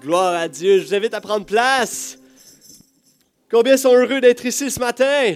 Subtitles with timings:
[0.00, 0.78] Gloire à Dieu.
[0.78, 2.18] Je vous invite à prendre place.
[3.50, 5.34] Combien sont heureux d'être ici ce matin?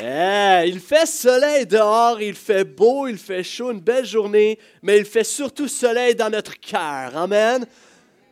[0.00, 4.98] Eh, il fait soleil dehors, il fait beau, il fait chaud, une belle journée, mais
[4.98, 7.16] il fait surtout soleil dans notre cœur.
[7.16, 7.64] Amen.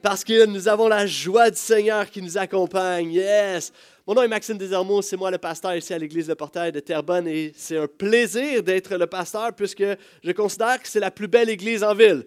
[0.03, 3.13] Parce que nous avons la joie du Seigneur qui nous accompagne.
[3.13, 3.73] Yes.
[4.07, 6.81] Mon nom est Maxime Desormeaux, c'est moi le pasteur ici à l'église de Portail de
[6.81, 9.85] Terrebonne et c'est un plaisir d'être le pasteur puisque
[10.23, 12.27] je considère que c'est la plus belle église en ville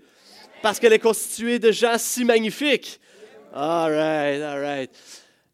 [0.64, 3.00] parce qu'elle est constituée de gens si magnifiques.
[3.59, 4.87] All right, all right.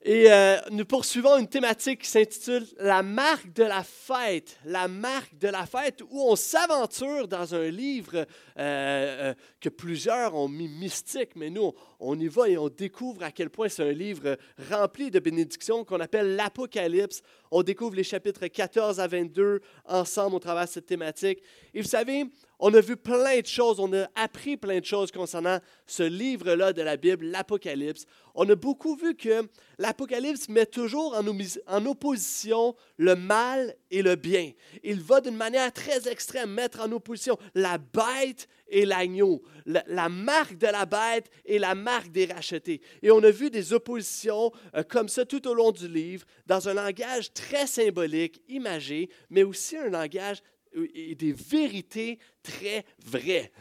[0.05, 4.59] Et euh, nous poursuivons une thématique qui s'intitule La marque de la fête.
[4.66, 8.25] La marque de la fête, où on s'aventure dans un livre euh,
[8.58, 11.71] euh, que plusieurs ont mis mystique, mais nous,
[12.02, 14.38] on, y va et on découvre à quel point c'est un livre
[14.70, 17.22] rempli de bénédictions qu'on appelle l'Apocalypse.
[17.52, 21.41] On découvre les chapitres 14 à 22 ensemble au travers de cette thématique.
[21.73, 22.25] Et vous savez,
[22.59, 26.73] on a vu plein de choses, on a appris plein de choses concernant ce livre-là
[26.73, 28.05] de la Bible, l'Apocalypse.
[28.35, 34.52] On a beaucoup vu que l'Apocalypse met toujours en, opposition le mal et le bien.
[34.83, 40.58] Il va d'une manière très extrême mettre en opposition la bête et l'agneau, la, marque
[40.58, 42.81] de la bête et la marque des rachetés.
[43.03, 46.69] Et on a vu des oppositions euh, comme ça tout au long du livre, dans
[46.69, 50.41] un langage très symbolique, imagé, mais aussi un langage
[50.75, 53.52] des vérités très vraies.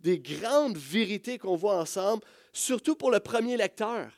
[0.00, 4.10] Des grandes vérités qu'on voit ensemble, surtout pour le premier lecteur.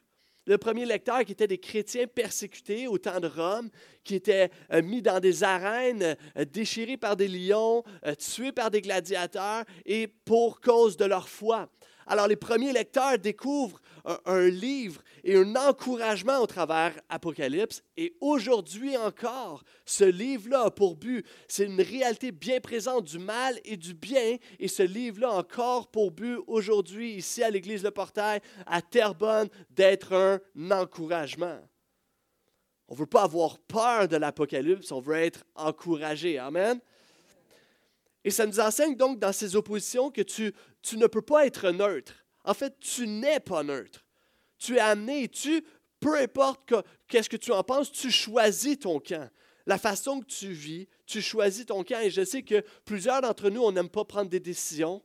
[0.46, 3.70] Le premier lecteur qui était des chrétiens persécutés au temps de Rome,
[4.02, 8.70] qui étaient euh, mis dans des arènes, euh, déchirés par des lions, euh, tués par
[8.70, 11.70] des gladiateurs et pour cause de leur foi.
[12.06, 13.80] Alors les premiers lecteurs découvrent
[14.26, 17.82] un, livre et un encouragement au travers Apocalypse.
[17.96, 23.58] Et aujourd'hui encore, ce livre-là a pour but, c'est une réalité bien présente du mal
[23.64, 24.36] et du bien.
[24.58, 29.48] Et ce livre-là a encore pour but aujourd'hui, ici à l'Église Le Portail, à Terrebonne,
[29.70, 31.58] d'être un encouragement.
[32.88, 36.38] On ne veut pas avoir peur de l'Apocalypse, on veut être encouragé.
[36.38, 36.78] Amen.
[38.24, 40.52] Et ça nous enseigne donc dans ces oppositions que tu,
[40.96, 42.14] ne peux pas être neutre.
[42.44, 44.04] En fait, tu n'es pas neutre.
[44.58, 45.62] Tu es amené, tu,
[46.00, 46.72] peu importe
[47.06, 49.30] qu'est-ce que tu en penses, tu choisis ton camp.
[49.66, 52.00] La façon que tu vis, tu choisis ton camp.
[52.00, 55.02] Et je sais que plusieurs d'entre nous, on n'aime pas prendre des décisions.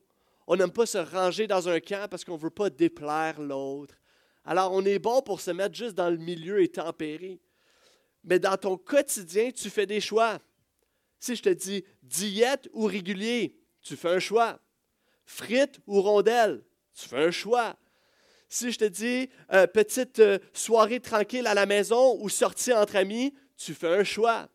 [0.47, 3.95] On n'aime pas se ranger dans un camp parce qu'on ne veut pas déplaire l'autre.
[4.45, 7.39] Alors, on est bon pour se mettre juste dans le milieu et tempérer.
[8.23, 10.39] Mais dans ton quotidien, tu fais des choix.
[11.19, 14.59] Si je te dis diète ou régulier, tu fais un choix.
[15.25, 16.63] Frites ou rondelles,
[16.93, 17.75] tu fais un choix.
[18.47, 22.95] Si je te dis euh, petite euh, soirée tranquille à la maison ou sortie entre
[22.95, 24.49] amis, tu fais un choix.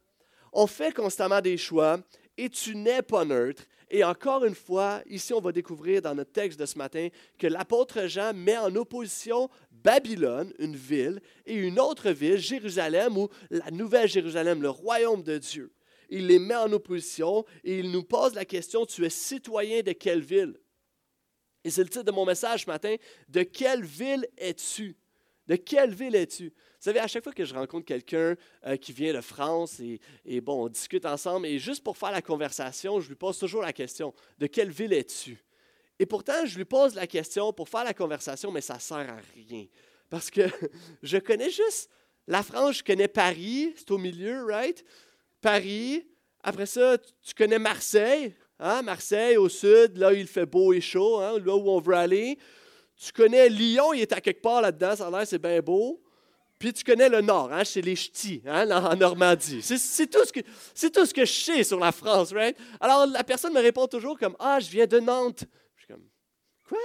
[0.53, 2.01] On fait constamment des choix
[2.37, 3.63] et tu n'es pas neutre.
[3.91, 7.09] Et encore une fois, ici, on va découvrir dans notre texte de ce matin
[7.39, 13.29] que l'apôtre Jean met en opposition Babylone, une ville, et une autre ville, Jérusalem, ou
[13.51, 15.73] la nouvelle Jérusalem, le royaume de Dieu.
[16.09, 19.93] Il les met en opposition et il nous pose la question, tu es citoyen de
[19.93, 20.59] quelle ville?
[21.65, 22.95] Et c'est le titre de mon message ce matin.
[23.29, 24.97] De quelle ville es-tu?
[25.47, 26.49] De quelle ville es-tu?
[26.49, 30.01] Vous savez, à chaque fois que je rencontre quelqu'un euh, qui vient de France et,
[30.25, 33.63] et, bon, on discute ensemble, et juste pour faire la conversation, je lui pose toujours
[33.63, 35.43] la question De quelle ville es-tu?
[35.99, 38.97] Et pourtant, je lui pose la question pour faire la conversation, mais ça ne sert
[38.99, 39.67] à rien.
[40.11, 40.43] Parce que
[41.03, 41.89] je connais juste
[42.27, 44.85] la France, je connais Paris, c'est au milieu, right?
[45.45, 46.07] Paris.
[46.43, 48.35] Après ça, tu connais Marseille.
[48.59, 48.81] Hein?
[48.81, 51.39] Marseille, au sud, là, il fait beau et chaud, hein?
[51.39, 52.39] là où on veut aller.
[52.97, 56.03] Tu connais Lyon, il est à quelque part là-dedans, ça a l'air, c'est bien beau.
[56.59, 57.63] Puis tu connais le nord, hein?
[57.63, 58.71] c'est les ch'tis, hein?
[58.71, 59.61] en Normandie.
[59.61, 62.57] C'est tout, ce que, tout je sais sur la France, right?
[62.81, 65.45] Alors la personne me répond toujours comme Ah, je viens de Nantes.
[65.77, 66.09] Je suis comme
[66.67, 66.79] Quoi?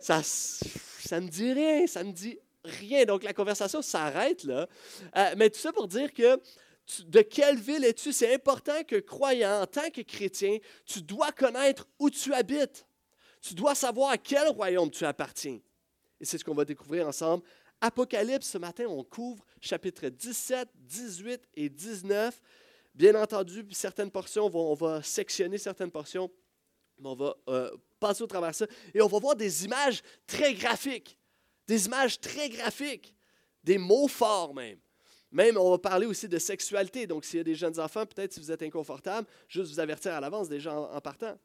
[0.00, 3.04] Ça, ça me dit rien, ça me dit rien.
[3.04, 4.68] Donc la conversation s'arrête là.
[5.16, 6.38] Euh, mais tout ça pour dire que
[7.06, 8.12] de quelle ville es-tu?
[8.12, 12.86] C'est important que croyant, en tant que chrétien, tu dois connaître où tu habites.
[13.40, 15.60] Tu dois savoir à quel royaume tu appartiens.
[16.20, 17.44] Et c'est ce qu'on va découvrir ensemble.
[17.80, 22.40] Apocalypse, ce matin, on couvre chapitres 17, 18 et 19.
[22.94, 26.28] Bien entendu, certaines portions, on va, sectionner certaines portions,
[26.98, 27.70] mais on va euh,
[28.00, 28.66] passer au travers ça.
[28.92, 31.16] Et on va voir des images très graphiques.
[31.68, 33.14] Des images très graphiques.
[33.62, 34.80] Des mots forts même.
[35.30, 37.06] Même, on va parler aussi de sexualité.
[37.06, 40.12] Donc, s'il y a des jeunes enfants, peut-être si vous êtes inconfortable, juste vous avertir
[40.12, 41.38] à l'avance déjà en, partant.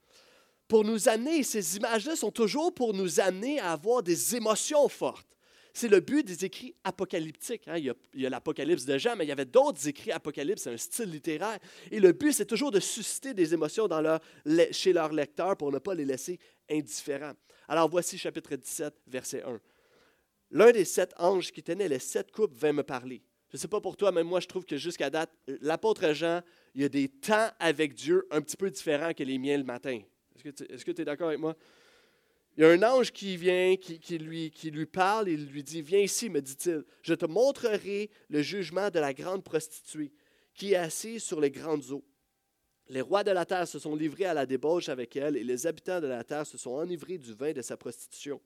[0.68, 5.28] Pour nous amener, ces images-là sont toujours pour nous amener à avoir des émotions fortes.
[5.76, 7.68] C'est le but des écrits apocalyptiques.
[7.68, 7.78] Hein.
[7.78, 10.78] Il y a, l'Apocalypse de Jean, mais il y avait d'autres écrits apocalypses, c'est un
[10.78, 11.58] style littéraire.
[11.92, 14.22] Et le but, c'est toujours de susciter des émotions leur,
[14.72, 16.40] chez leurs lecteurs pour ne pas les laisser
[16.70, 17.34] indifférents.
[17.68, 19.60] Alors voici chapitre 17, verset 1.
[20.52, 23.24] L'un des sept anges qui tenait les sept coupes vint me parler.
[23.54, 25.30] Je ne sais pas pour toi, mais moi, je trouve que jusqu'à date,
[25.62, 26.42] l'apôtre Jean,
[26.74, 29.64] il y a des temps avec Dieu un petit peu différents que les miens le
[29.64, 30.02] matin.
[30.44, 31.56] Est-ce que tu es d'accord avec moi?
[32.58, 35.84] Il y a un ange qui vient, qui, lui, qui lui parle, il lui dit,
[35.84, 40.12] viens ici, me dit-il, je te montrerai le jugement de la grande prostituée
[40.56, 42.04] qui est assise sur les grandes eaux.
[42.90, 45.68] Les rois de la terre se sont livrés à la débauche avec elle, et les
[45.68, 48.42] habitants de la terre se sont enivrés du vin de sa prostitution.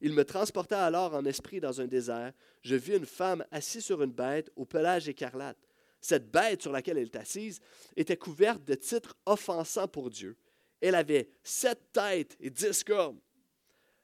[0.00, 2.32] Il me transporta alors en esprit dans un désert.
[2.62, 5.58] Je vis une femme assise sur une bête au pelage écarlate.
[6.00, 7.60] Cette bête sur laquelle elle est assise
[7.96, 10.36] était couverte de titres offensants pour Dieu.
[10.80, 13.18] Elle avait sept têtes et dix cornes.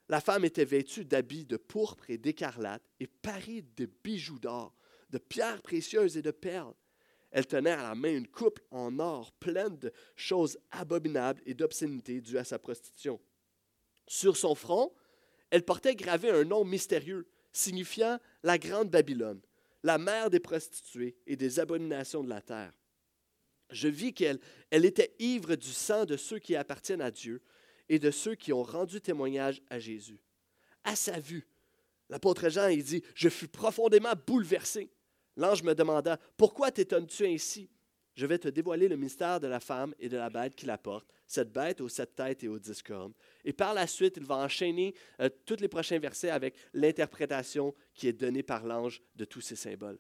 [0.09, 4.75] La femme était vêtue d'habits de pourpre et d'écarlate et parée de bijoux d'or,
[5.11, 6.75] de pierres précieuses et de perles.
[7.31, 12.21] Elle tenait à la main une coupe en or pleine de choses abominables et d'obscénités
[12.21, 13.21] dues à sa prostitution.
[14.07, 14.93] Sur son front,
[15.55, 19.41] elle portait gravé un nom mystérieux, signifiant la Grande Babylone,
[19.85, 22.73] la mère des prostituées et des abominations de la terre.
[23.71, 24.41] Je vis qu'elle
[24.73, 27.41] elle était ivre du sang de ceux qui appartiennent à Dieu
[27.89, 30.19] et de ceux qui ont rendu témoignage à Jésus.
[30.83, 31.47] À sa vue,
[32.09, 34.91] l'apôtre Jean, dit, je fus profondément bouleversé.
[35.37, 37.71] L'ange me demanda, pourquoi t'étonnes-tu ainsi?
[38.15, 40.79] Je vais te dévoiler le mystère de la femme et de la bête qui la
[40.79, 43.13] porte, cette bête aux sept têtes et aux dix cornes.
[43.45, 48.07] Et par la suite, il va enchaîner euh, tous les prochains versets avec l'interprétation qui
[48.07, 49.99] est donnée par l'ange de tous ces symboles.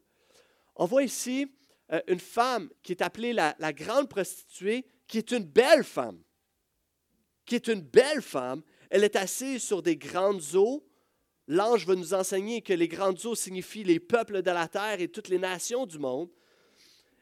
[0.76, 1.50] On voit ici
[1.93, 6.22] euh, une femme qui est appelée la, grande prostituée, qui est une belle femme.
[7.44, 8.62] Qui est une belle femme.
[8.90, 10.87] Elle est assise sur des grandes eaux
[11.46, 15.08] L'ange va nous enseigner que les grandes eaux signifient les peuples de la terre et
[15.08, 16.31] toutes les nations du monde.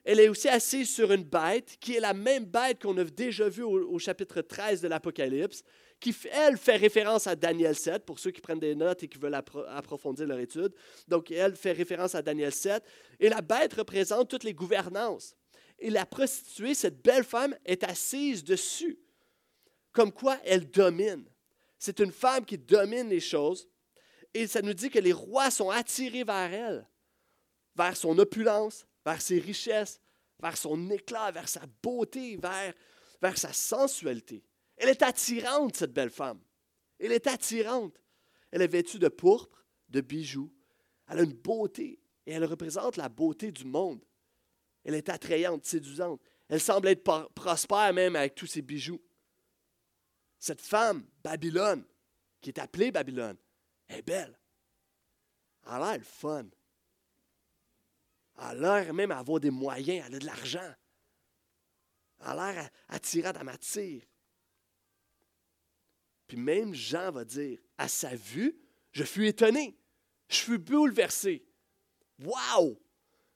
[0.04, 3.48] Elle est aussi assise sur une bête qui est la même bête qu'on a déjà
[3.48, 5.62] vue au, chapitre 13 de l'Apocalypse,
[6.00, 9.18] qui, elle, fait référence à Daniel 7, pour ceux qui prennent des notes et qui
[9.18, 10.74] veulent approfondir leur étude.
[11.06, 12.82] Donc, elle fait référence à Daniel 7.
[13.20, 15.36] Et la bête représente toutes les gouvernances.
[15.78, 18.98] Et la prostituée, cette belle femme, est assise dessus,
[19.92, 21.24] comme quoi elle domine.
[21.78, 23.68] C'est une femme qui domine les choses.
[24.34, 26.88] Et ça nous dit que les rois sont attirés vers elle,
[27.76, 30.00] vers son opulence, vers ses richesses,
[30.40, 34.44] vers son éclat, vers sa beauté, vers, sa sensualité.
[34.76, 36.40] Elle est attirante, cette belle femme.
[36.98, 37.94] Elle est attirante.
[38.50, 40.52] Elle est vêtue de pourpre, de bijoux.
[41.08, 44.04] Elle a une beauté et elle représente la beauté du monde.
[44.84, 46.20] Elle est attrayante, séduisante.
[46.48, 49.00] Elle semble être prospère même avec tous ses bijoux.
[50.38, 51.84] Cette femme, Babylone,
[52.40, 53.36] qui est appelée Babylone,
[53.88, 54.36] est belle.
[55.64, 56.46] Elle a l'air fun.
[58.38, 60.74] Elle a l'air même avoir des moyens, elle a de l'argent.
[62.20, 64.02] Elle a l'air attirante, elle m'attire.
[66.26, 68.56] Puis même Jean va dire, à sa vue,
[68.92, 69.76] je fus étonné,
[70.28, 71.44] je fus bouleversé.
[72.24, 72.78] Wow!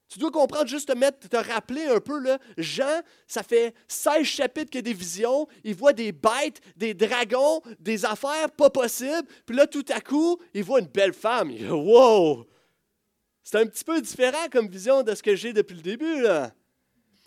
[0.08, 4.70] Tu dois comprendre, juste te te rappeler un peu, là, Jean, ça fait 16 chapitres
[4.70, 9.28] qu'il y a des visions, il voit des bêtes, des dragons, des affaires pas possibles,
[9.44, 11.50] puis là, tout à coup, il voit une belle femme.
[11.50, 12.46] Il wow!
[13.46, 16.52] C'est un petit peu différent comme vision de ce que j'ai depuis le début, là.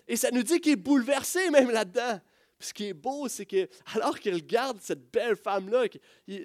[0.06, 2.20] Et ça nous dit qu'il est bouleversé même là-dedans
[2.60, 5.86] ce qui est beau, c'est que alors qu'il regarde cette belle femme-là,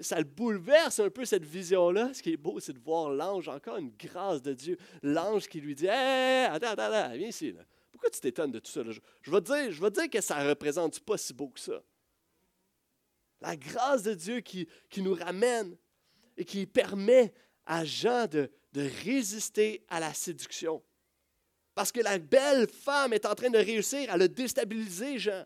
[0.00, 2.15] ça le bouleverse un peu cette vision-là.
[2.15, 4.78] Ce qui est beau, c'est de voir l'ange, encore une grâce de Dieu.
[5.02, 7.52] L'ange qui lui dit Hé, attends, attends, attends, viens ici.
[7.90, 8.83] Pourquoi tu t'étonnes de tout ça?
[8.85, 11.83] Je, vais dire, je dire que ça ne représente pas si beau que ça.
[13.40, 15.76] La grâce de Dieu qui, qui nous ramène
[16.37, 17.35] et qui permet
[17.66, 20.83] à Jean de, de résister à la séduction.
[21.75, 25.45] Parce que la belle femme est en train de réussir à le déstabiliser, Jean.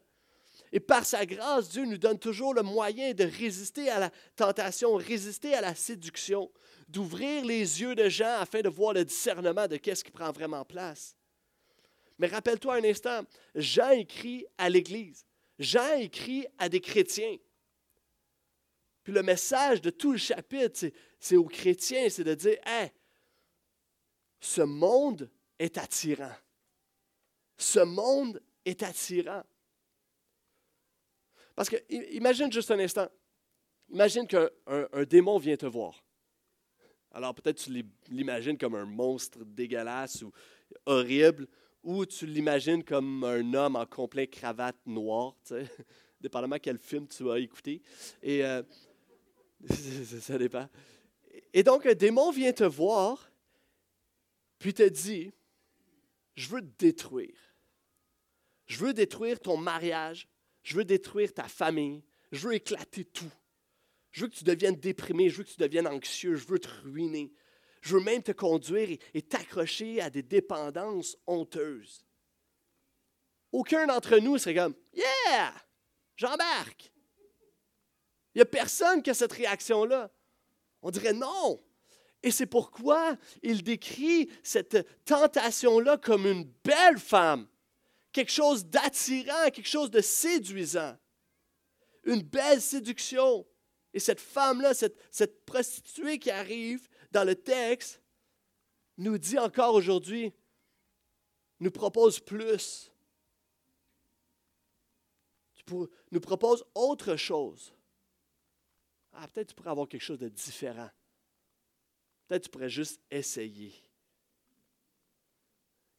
[0.73, 4.95] Et par sa grâce, Dieu nous donne toujours le moyen de résister à la tentation,
[4.95, 6.51] résister à la séduction,
[6.89, 10.65] d'ouvrir les yeux de Jean afin de voir le discernement de qu'est-ce qui prend vraiment
[10.65, 11.15] place.
[12.19, 13.23] Mais rappelle-toi un instant,
[13.55, 15.25] Jean écrit à l'Église.
[15.59, 17.37] Jean écrit à des chrétiens.
[19.03, 22.93] Puis le message de tout le chapitre, c'est aux chrétiens, c'est de dire, Hé,
[24.41, 26.35] ce monde est attirant.
[27.57, 29.43] Ce monde est attirant.
[31.55, 31.77] Parce que,
[32.15, 33.09] imagine juste un instant.
[33.91, 34.49] Imagine qu'un
[35.09, 36.05] démon vient te voir.
[37.11, 40.31] Alors peut-être tu l'imagines comme un monstre dégueulasse ou
[40.85, 41.49] horrible,
[41.83, 45.35] ou tu l'imagines comme un homme en complet cravate noire,
[46.21, 47.81] dépendamment quel film tu vas écouter.
[48.23, 48.63] Et euh,
[50.21, 50.69] ça dépend.
[51.53, 53.28] Et donc un démon vient te voir,
[54.59, 55.33] puis te dit,
[56.35, 57.39] je veux te détruire.
[58.67, 60.29] Je veux détruire ton mariage,
[60.63, 62.03] je veux détruire ta famille.
[62.33, 63.33] Je veux éclater tout.
[64.11, 65.31] Je veux que tu deviennes déprimé.
[65.31, 66.37] Je veux que tu deviennes anxieux.
[66.37, 67.33] Je veux te ruiner.
[67.81, 72.05] Je veux même te conduire et t'accrocher à des dépendances honteuses.
[73.53, 75.55] Aucun d'entre nous serait comme Yeah,
[76.17, 76.93] j'embarque.
[78.35, 80.11] Il n'y a personne qui a cette réaction-là.
[80.83, 81.59] On dirait non.
[82.23, 87.47] Et c'est pourquoi il décrit cette tentation-là comme une belle femme,
[88.13, 90.97] quelque chose d'attirant, quelque chose de séduisant,
[92.05, 93.47] une belle séduction.
[93.95, 98.03] Et cette femme-là, cette, prostituée qui arrive dans le texte,
[98.97, 100.33] nous dit encore aujourd'hui,
[101.61, 102.91] nous propose plus,
[106.11, 107.73] nous propose autre chose.
[109.13, 110.91] Ah, peut-être tu pourrais avoir quelque chose de différent.
[112.29, 113.75] Peut-être tu pourrais juste essayer.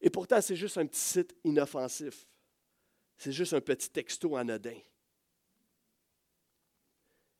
[0.00, 2.26] Et pourtant, c'est juste un petit site inoffensif.
[3.18, 4.78] C'est juste un petit texto anodin.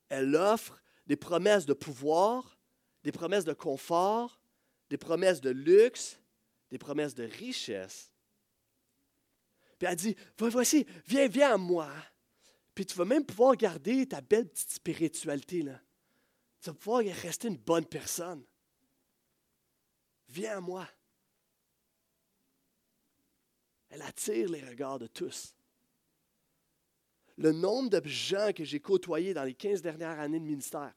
[0.08, 2.58] Elle offre des promesses de pouvoir,
[3.02, 4.40] des promesses de confort,
[4.90, 6.18] des promesses de luxe,
[6.70, 8.12] des promesses de richesse.
[9.78, 11.90] Puis elle dit, voici, viens, viens à moi.
[12.74, 15.62] Puis tu vas même pouvoir garder ta belle petite spiritualité.
[15.62, 15.80] Là.
[16.60, 18.44] Tu vas pouvoir rester une bonne personne.
[20.30, 20.88] Viens à moi.
[23.90, 25.54] Elle attire les regards de tous.
[27.36, 30.94] Le nombre de gens que j'ai côtoyés dans les 15 dernières années de ministère,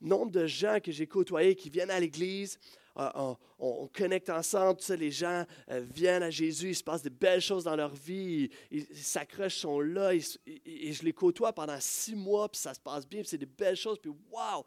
[0.00, 2.58] nombre de gens que j'ai côtoyés qui viennent à l'Église,
[2.98, 7.02] euh, on, connecte ensemble, tout ça, les gens euh, viennent à Jésus, il se passe
[7.02, 11.80] de belles choses dans leur vie, ils s'accrochent, sont là, et je les côtoie pendant
[11.80, 14.64] six mois, puis ça se passe bien, puis c'est des belles choses, puis waouh,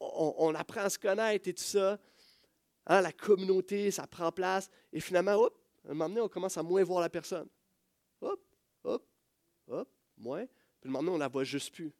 [0.00, 1.98] on, apprend à se connaître et tout ça.
[2.86, 4.70] Hein, la communauté, ça prend place.
[4.92, 7.48] Et finalement, hop, à un moment donné, on commence à moins voir la personne.
[8.20, 8.40] Hop,
[8.84, 9.06] hop,
[9.68, 10.46] hop, moins.
[10.46, 11.92] Puis le moment donné, on ne la voit juste plus.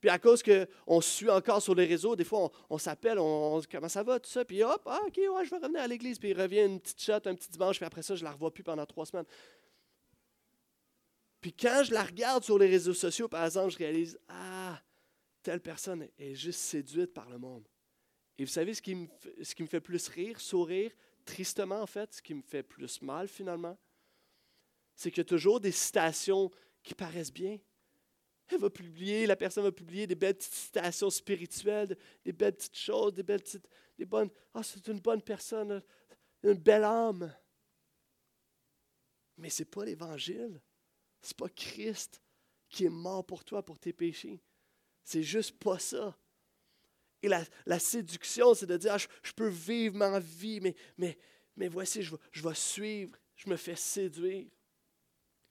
[0.00, 3.68] Puis à cause qu'on suit encore sur les réseaux, des fois, on, s'appelle, on, dit
[3.68, 4.44] comment ça va, tout ça?
[4.44, 6.18] Puis hop, ah, OK, ouais, je vais revenir à l'église.
[6.18, 8.32] Puis il revient une petite shot, un petit dimanche, puis après ça, je ne la
[8.32, 9.26] revois plus pendant trois semaines.
[11.40, 14.80] Puis quand je la regarde sur les réseaux sociaux, par exemple, je réalise, ah,
[15.42, 17.66] telle personne est juste séduite par le monde.
[18.38, 19.08] Et vous savez ce qui, me,
[19.42, 20.92] ce qui me fait plus rire, sourire,
[21.24, 23.78] tristement en fait, ce qui me fait plus mal finalement,
[24.94, 26.50] c'est qu'il y a toujours des citations
[26.82, 27.58] qui paraissent bien.
[28.48, 32.76] Elle va publier, la personne va publier des belles petites citations spirituelles, des belles petites
[32.76, 34.30] choses, des belles petites, des bonnes.
[34.52, 35.82] Ah, c'est une bonne personne,
[36.42, 37.34] une belle âme.
[39.38, 40.60] Mais ce n'est pas l'Évangile.
[41.22, 42.20] Ce n'est pas Christ
[42.68, 44.42] qui est mort pour toi, pour tes péchés.
[45.04, 46.18] C'est juste pas ça.
[47.22, 51.16] Et la, séduction, c'est de dire, ah, je, peux vivre ma vie, mais,
[51.56, 54.50] mais, voici, je vais, je vais suivre, je me fais séduire.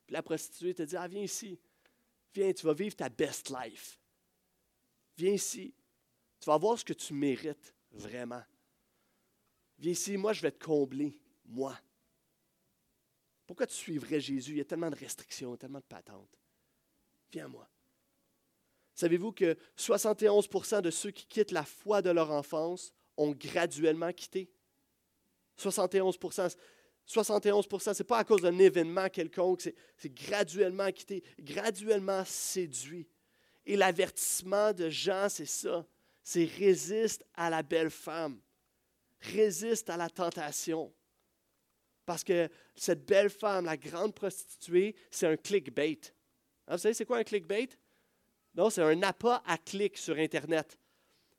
[0.05, 1.57] Puis la prostituée te dit, ah, viens ici,
[2.33, 3.97] viens, tu vas vivre ta best life.
[5.17, 5.73] Viens ici,
[6.41, 8.43] tu vas voir ce que tu mérites vraiment.
[9.79, 11.79] Viens ici, moi, je vais te combler, moi.
[13.47, 14.51] Pourquoi tu suivrais Jésus?
[14.51, 16.37] Il y a tellement de restrictions, tellement de patentes.
[17.31, 17.70] Viens à moi.
[19.01, 24.51] Savez-vous que 71% de ceux qui quittent la foi de leur enfance ont graduellement quitté?
[25.57, 26.19] 71
[27.03, 33.07] 71 ce n'est pas à cause d'un événement quelconque, c'est graduellement quitté, graduellement séduit.
[33.65, 35.83] Et l'avertissement de Jean, c'est ça,
[36.23, 38.39] c'est résiste à la belle femme,
[39.19, 40.93] résiste à la tentation.
[42.05, 46.01] Parce que cette belle femme, la grande prostituée, c'est un clickbait.
[46.67, 47.69] Hein, vous savez, c'est quoi un clickbait?
[48.55, 50.77] Non, c'est un appât à clic sur Internet.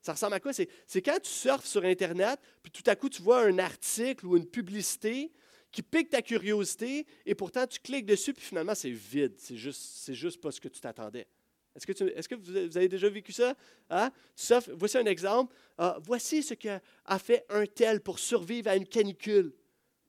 [0.00, 0.52] Ça ressemble à quoi?
[0.52, 0.68] C'est,
[1.02, 4.46] quand tu surfes sur Internet, puis tout à coup, tu vois un article ou une
[4.46, 5.30] publicité
[5.70, 9.34] qui pique ta curiosité, et pourtant, tu cliques dessus, puis finalement, c'est vide.
[9.38, 11.26] C'est juste, juste pas ce que tu t'attendais.
[11.74, 13.54] Est-ce que, que, vous avez déjà vécu ça?
[13.88, 14.10] Hein?
[14.72, 15.54] voici un exemple.
[15.78, 16.80] Ah, voici ce qu'a
[17.18, 19.54] fait un tel pour survivre à une canicule.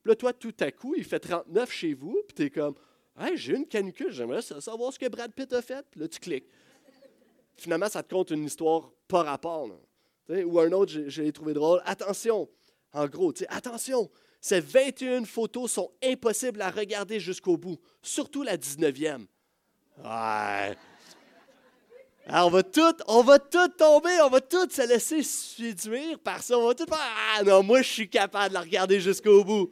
[0.04, 2.74] Là, toi, tout à coup, il fait 39 chez vous, puis tu es comme,
[3.18, 5.86] hey, j'ai une canicule, j'aimerais savoir ce que Brad Pitt a fait.
[5.90, 6.48] Puis là, tu cliques
[7.56, 9.68] finalement, ça te compte une histoire pas rapport.
[10.28, 11.82] Ou un autre, je, l'ai trouvé drôle.
[11.84, 12.48] Attention,
[12.92, 19.26] en gros, attention, ces 21 photos sont impossibles à regarder jusqu'au bout, surtout la 19e.
[19.98, 20.76] Ouais.
[22.26, 26.42] Alors, on va tout, on va tout tomber, on va tout se laisser séduire par
[26.42, 26.58] ça.
[26.58, 26.98] On va tout faire
[27.36, 29.70] Ah non, moi je suis capable de la regarder jusqu'au bout.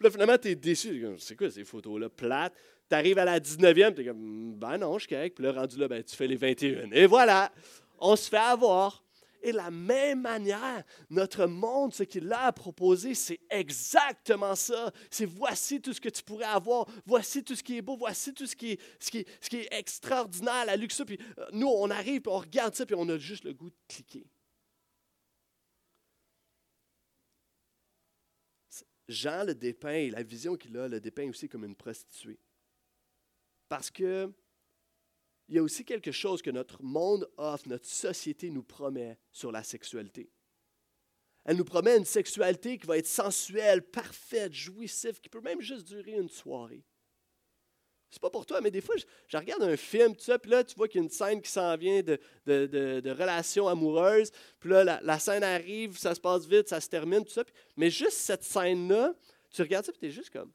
[0.00, 1.06] Là, finalement, tu es déçu.
[1.18, 2.52] C'est quoi ces photos-là plates?
[2.88, 5.36] Tu arrives à la 19e, tu es comme, ben non, je suis correct.
[5.36, 6.90] Puis là, rendu là, ben, tu fais les 21.
[6.92, 7.52] Et voilà,
[7.98, 9.04] on se fait avoir.
[9.42, 14.90] Et de la même manière, notre monde, ce qu'il a à proposer, c'est exactement ça.
[15.10, 18.32] C'est voici tout ce que tu pourrais avoir, voici tout ce qui est beau, voici
[18.32, 21.02] tout ce qui est, extraordinaire, la luxe.
[21.06, 23.68] Puis euh, nous, on arrive, puis on regarde ça, puis on a juste le goût
[23.68, 24.26] de cliquer.
[29.06, 32.38] Jean le dépeint, la vision qu'il a, le dépeint aussi comme une prostituée.
[33.68, 34.32] Parce que
[35.48, 39.52] il y a aussi quelque chose que notre monde offre, notre société nous promet sur
[39.52, 40.30] la sexualité.
[41.44, 45.86] Elle nous promet une sexualité qui va être sensuelle, parfaite, jouissive, qui peut même juste
[45.86, 46.82] durer une soirée.
[48.10, 48.94] C'est pas pour toi, mais des fois,
[49.26, 51.42] je, regarde un film, tout ça, puis là, tu vois qu'il y a une scène
[51.42, 54.30] qui s'en vient de, relations amoureuses,
[54.60, 57.42] puis là, la, scène arrive, ça se passe vite, ça se termine, tout ça,
[57.76, 59.14] mais juste cette scène-là,
[59.50, 60.52] tu regardes ça, puis tu es juste comme.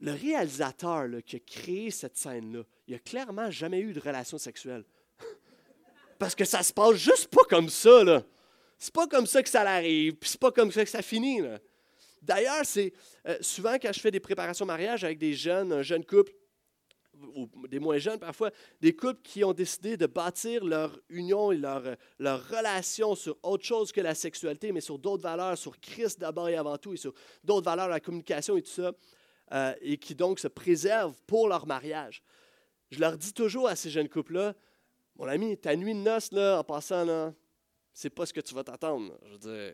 [0.00, 4.84] Le réalisateur qui a créé cette scène-là, il a clairement jamais eu de relation sexuelle.
[6.18, 8.22] Parce que ça se passe juste pas comme ça, là.
[8.78, 11.40] C'est pas comme ça que ça arrive, puis c'est pas comme ça que ça finit.
[12.20, 12.92] D'ailleurs, c'est
[13.26, 16.32] euh, souvent quand je fais des préparations mariage avec des jeunes, un jeune couple,
[17.34, 21.56] ou des moins jeunes parfois, des couples qui ont décidé de bâtir leur union et
[21.56, 21.82] leur,
[22.18, 26.48] leur relation sur autre chose que la sexualité, mais sur d'autres valeurs, sur Christ d'abord
[26.48, 28.92] et avant tout, et sur d'autres valeurs, la communication et tout ça,
[29.52, 32.22] euh, et qui donc se préservent pour leur mariage.
[32.90, 34.54] Je leur dis toujours à ces jeunes couples-là,
[35.16, 37.32] mon ami, ta nuit de noces, là, en passant, là,
[37.92, 39.16] c'est pas ce que tu vas t'attendre.
[39.42, 39.72] Je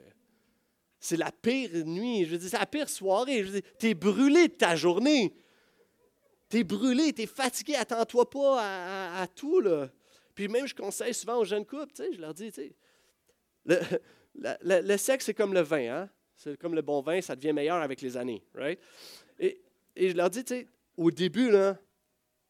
[1.02, 3.38] c'est la pire nuit, je veux dire, c'est la pire soirée.
[3.38, 5.34] Je veux dire, t'es brûlé de ta journée.
[6.50, 9.88] T'es brûlé, t'es fatigué, attends-toi pas à, tout, là.
[10.34, 12.74] Puis même, je conseille souvent aux jeunes couples, tu sais, je leur dis, tu sais,
[13.64, 13.78] le,
[14.82, 16.10] le, sexe, c'est comme le vin, hein?
[16.36, 18.78] C'est comme le bon vin, ça devient meilleur avec les années, right?
[19.40, 19.60] Et,
[19.96, 21.50] je leur dis, tu sais, au début,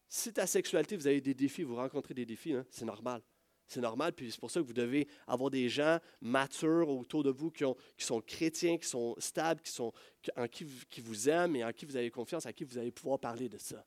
[0.07, 3.21] si ta sexualité, vous avez des défis, vous rencontrez des défis, hein, c'est normal.
[3.67, 7.29] C'est normal, puis c'est pour ça que vous devez avoir des gens matures autour de
[7.29, 9.93] vous qui, ont, qui sont chrétiens, qui sont stables, qui, sont,
[10.35, 10.65] en qui
[10.99, 13.57] vous aiment et en qui vous avez confiance, à qui vous allez pouvoir parler de
[13.57, 13.85] ça.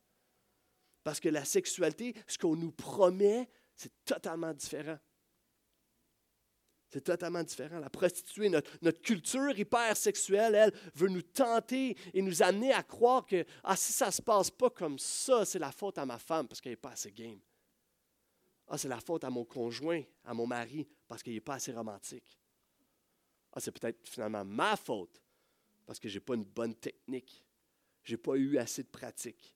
[1.03, 4.97] Parce que la sexualité, ce qu'on nous promet, c'est totalement différent.
[6.95, 7.79] C'est totalement différent.
[7.79, 12.83] La prostituée, notre, notre, culture hyper sexuelle, elle, veut nous tenter et nous amener à
[12.83, 16.05] croire que ah, si ça ne se passe pas comme ça, c'est la faute à
[16.05, 17.41] ma femme parce qu'elle n'est pas assez game.
[18.69, 21.73] Ah, c'est la faute à mon conjoint, à mon mari, parce qu'il n'est pas assez
[21.73, 22.39] romantique.
[23.51, 25.21] Ah, c'est peut-être finalement ma faute,
[25.85, 27.43] parce que je n'ai pas une bonne technique.
[28.03, 29.53] Je n'ai pas eu assez de pratique.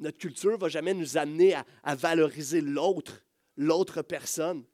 [0.00, 1.54] Notre culture ne va jamais nous amener
[1.84, 3.24] à, valoriser l'autre,
[3.56, 4.64] l'autre personne,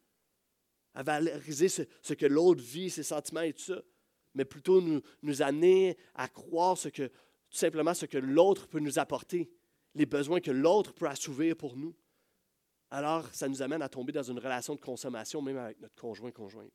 [0.96, 3.80] à valoriser ce, que l'autre vit, ses sentiments et tout ça,
[4.34, 7.10] mais plutôt nous, nous amener à croire tout
[7.50, 9.48] simplement ce que l'autre peut nous apporter,
[9.94, 11.94] les besoins que l'autre peut assouvir pour nous
[12.90, 16.72] alors ça nous amène à tomber dans une relation de consommation, même avec notre conjoint-conjointe.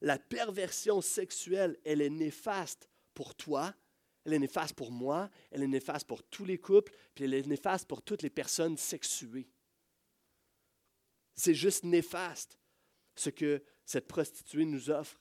[0.00, 3.74] La perversion sexuelle, elle est néfaste pour toi,
[4.24, 7.46] elle est néfaste pour moi, elle est néfaste pour tous les couples, puis elle est
[7.46, 9.48] néfaste pour toutes les personnes sexuées.
[11.34, 12.58] C'est juste néfaste
[13.16, 15.20] ce que cette prostituée nous offre.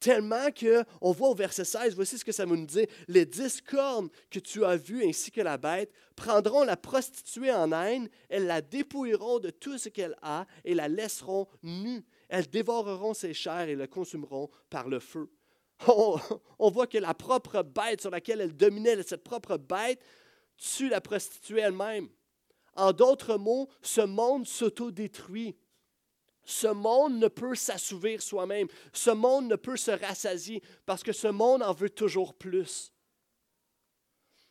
[0.00, 2.86] Tellement qu'on voit au verset 16, voici ce que ça nous dit.
[3.08, 7.72] Les dix cornes que tu as vues ainsi que la bête prendront la prostituée en
[7.72, 12.04] haine, elles la dépouilleront de tout ce qu'elle a et la laisseront nue.
[12.28, 15.30] Elles dévoreront ses chairs et le consumeront par le feu.
[15.88, 16.18] On,
[16.58, 20.00] on voit que la propre bête sur laquelle elle dominait, cette propre bête,
[20.56, 22.08] tue la prostituée elle-même.
[22.76, 25.56] En d'autres mots, ce monde s'autodétruit.
[26.44, 28.68] Ce monde ne peut s'assouvir soi-même.
[28.92, 32.92] Ce monde ne peut se rassasier parce que ce monde en veut toujours plus.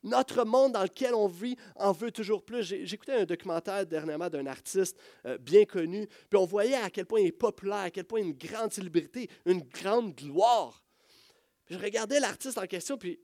[0.04, 2.64] Notre monde dans lequel on vit en veut toujours plus.
[2.64, 7.22] J'écoutais un documentaire dernièrement d'un artiste euh, bien connu, puis on voyait à quel point
[7.22, 10.84] il est populaire, à quel point il a une grande célébrité, une grande gloire.
[11.70, 13.18] Je regardais l'artiste en question, puis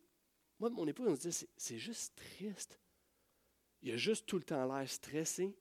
[0.60, 2.80] moi, mon épouse, on se disait, c'est juste triste.
[3.82, 5.56] Il a juste tout le temps l'air stressé.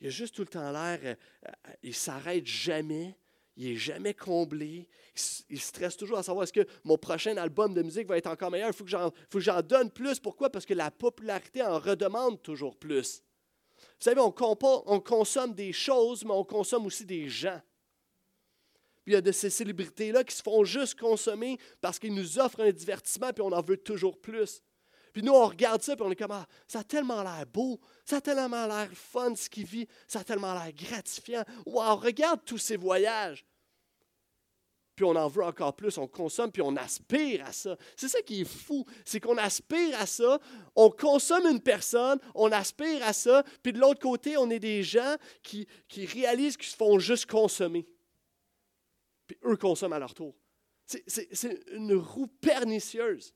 [0.00, 1.14] Il a juste tout le temps l'air, euh,
[1.46, 3.16] euh, il s'arrête jamais,
[3.56, 4.88] il n'est jamais comblé,
[5.48, 8.50] il, stresse toujours à savoir est-ce que mon prochain album de musique va être encore
[8.50, 10.18] meilleur, il faut que j'en donne plus.
[10.18, 10.50] Pourquoi?
[10.50, 13.22] Parce que la popularité en redemande toujours plus.
[13.78, 14.34] Vous savez, on,
[14.86, 17.60] on consomme des choses, mais on consomme aussi des gens.
[19.04, 22.38] Puis il y a de ces célébrités-là qui se font juste consommer parce qu'ils nous
[22.38, 24.62] offrent un divertissement, puis on en veut toujours plus.
[25.14, 27.80] Puis nous, on regarde ça, puis on est comme, ah, ça a tellement l'air beau,
[28.04, 31.44] ça a tellement l'air fun ce qu'il vit, ça a tellement l'air gratifiant.
[31.66, 33.46] Wow, regarde tous ces voyages.
[34.96, 37.76] Puis on en veut encore plus, on consomme, puis on aspire à ça.
[37.96, 40.40] C'est ça qui est fou, c'est qu'on aspire à ça,
[40.74, 44.82] on consomme une personne, on aspire à ça, puis de l'autre côté, on est des
[44.82, 47.86] gens qui, qui réalisent qu'ils se font juste consommer.
[49.28, 50.34] Puis eux consomment à leur tour.
[50.86, 53.32] C'est une roue pernicieuse.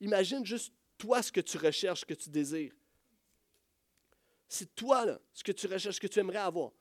[0.00, 2.74] Imagine juste toi ce que tu recherches, ce que tu désires.
[4.48, 6.72] C'est toi, là, ce que tu recherches, ce que tu aimerais avoir.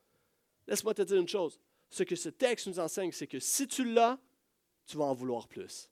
[0.68, 1.60] Laisse-moi te dire une chose.
[1.90, 4.20] ce que ce texte nous enseigne, c'est que si tu l'as,
[4.86, 5.90] tu vas en vouloir plus.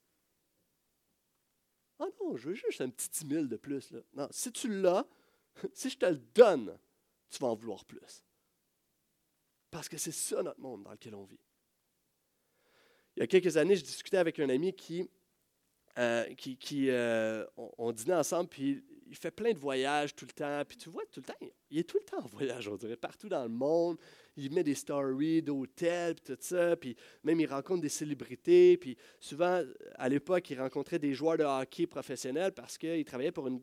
[1.99, 3.91] Ah non, je veux juste un petit 10 000 de plus.
[3.91, 3.99] Là.
[4.13, 5.07] Non, si tu l'as,
[5.73, 6.77] si je te le donne,
[7.29, 8.23] tu vas en vouloir plus.
[9.71, 11.39] Parce que c'est ça notre monde dans lequel on vit.
[13.15, 15.09] Il y a quelques années, je discutais avec un ami qui,
[15.97, 17.45] euh, qui, qui euh,
[17.77, 20.61] on, dînait ensemble, puis il fait plein de voyages tout le temps.
[20.67, 22.97] Puis tu vois, tout le temps, il est tout le temps en voyage, on dirait,
[22.97, 23.97] partout dans le monde.
[24.35, 26.75] Il met des stories d'hôtels, puis tout ça.
[26.75, 28.75] Puis même, il rencontre des célébrités.
[28.75, 29.61] Puis souvent,
[29.93, 33.61] à l'époque, il rencontrait des joueurs de hockey professionnels parce qu'il travaillait pour une,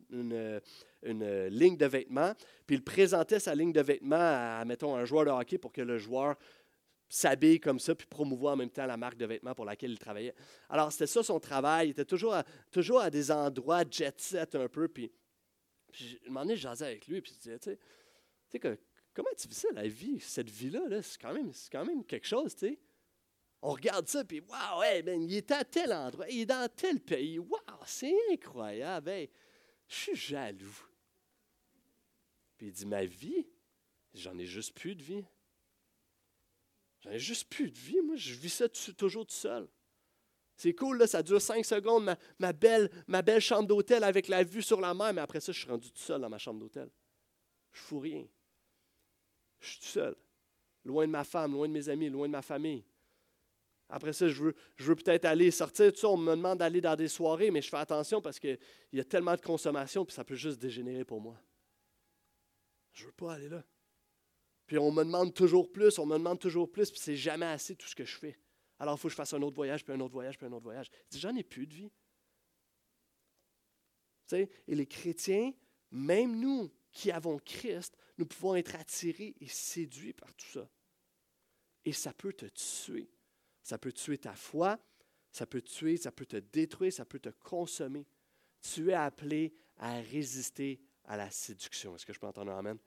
[1.03, 2.33] une, ligne de vêtements.
[2.67, 5.83] Puis il présentait sa ligne de vêtements à, mettons, un joueur de hockey pour que
[5.83, 6.37] le joueur
[7.13, 9.99] s'habille comme ça, puis promouvoir en même temps la marque de vêtements pour laquelle il
[9.99, 10.35] travaillait.
[10.71, 11.89] Alors, c'était ça son travail.
[11.89, 14.89] Il était toujours à, toujours à des endroits jet set un peu.
[14.89, 15.13] Puis,
[15.93, 17.79] puis un moment donné, je jasais avec lui, puis je disais, tu
[18.49, 18.79] sais,
[19.13, 22.27] comment tu vis ça, la vie, cette vie-là, -là, c'est quand, même, quand même quelque
[22.27, 22.81] chose, tu sais.
[23.61, 26.69] On regarde ça, puis waouh, ouais, ben, il est à tel endroit, il est dans
[26.75, 27.39] tel pays.
[27.39, 29.29] Waouh, c'est incroyable.
[29.87, 30.89] je suis jaloux.
[32.57, 33.47] Puis il dit, ma vie,
[34.15, 35.25] j'en ai juste plus de vie.
[37.03, 38.01] J'en ai juste plus de vie.
[38.03, 39.69] Moi, je vis ça toujours tout seul.
[40.57, 44.81] C'est cool, là, ça dure cinq secondes, ma, belle, chambre d'hôtel avec la vue sur
[44.81, 46.89] la mer, mais après ça, je suis rendu tout seul dans ma chambre d'hôtel.
[47.73, 48.25] Je fous rien.
[49.61, 50.15] Je suis tout seul.
[50.85, 52.85] Loin de ma femme, loin de mes amis, loin de ma famille.
[53.89, 55.93] Après ça, je veux, peut-être aller sortir.
[55.93, 58.59] Tout on me demande d'aller dans des soirées, mais je fais attention parce qu'il
[58.93, 61.39] y a tellement de consommation, puis ça peut juste dégénérer pour moi.
[62.93, 63.65] Je ne veux pas aller là.
[64.73, 67.77] Puis on me demande toujours plus, on me demande toujours plus, puis c'est jamais assez
[67.77, 68.39] tout ce que je fais.
[68.79, 70.53] Alors il faut que je fasse un autre voyage, puis un autre voyage, puis un
[70.53, 70.91] autre voyage.
[71.15, 71.93] J'en ai plus de vie.
[74.33, 75.53] et les chrétiens,
[75.91, 80.67] même nous qui avons Christ, nous pouvons être attirés et séduits par tout ça.
[81.85, 83.11] Et ça peut te tuer.
[83.63, 84.79] Ça peut tuer ta foi,
[85.33, 88.07] ça peut te tuer, ça peut te détruire, ça peut te consommer.
[88.63, 91.95] Tu es appelé à résister à la séduction.
[91.95, 92.79] Est-ce que je peux entendre un amen?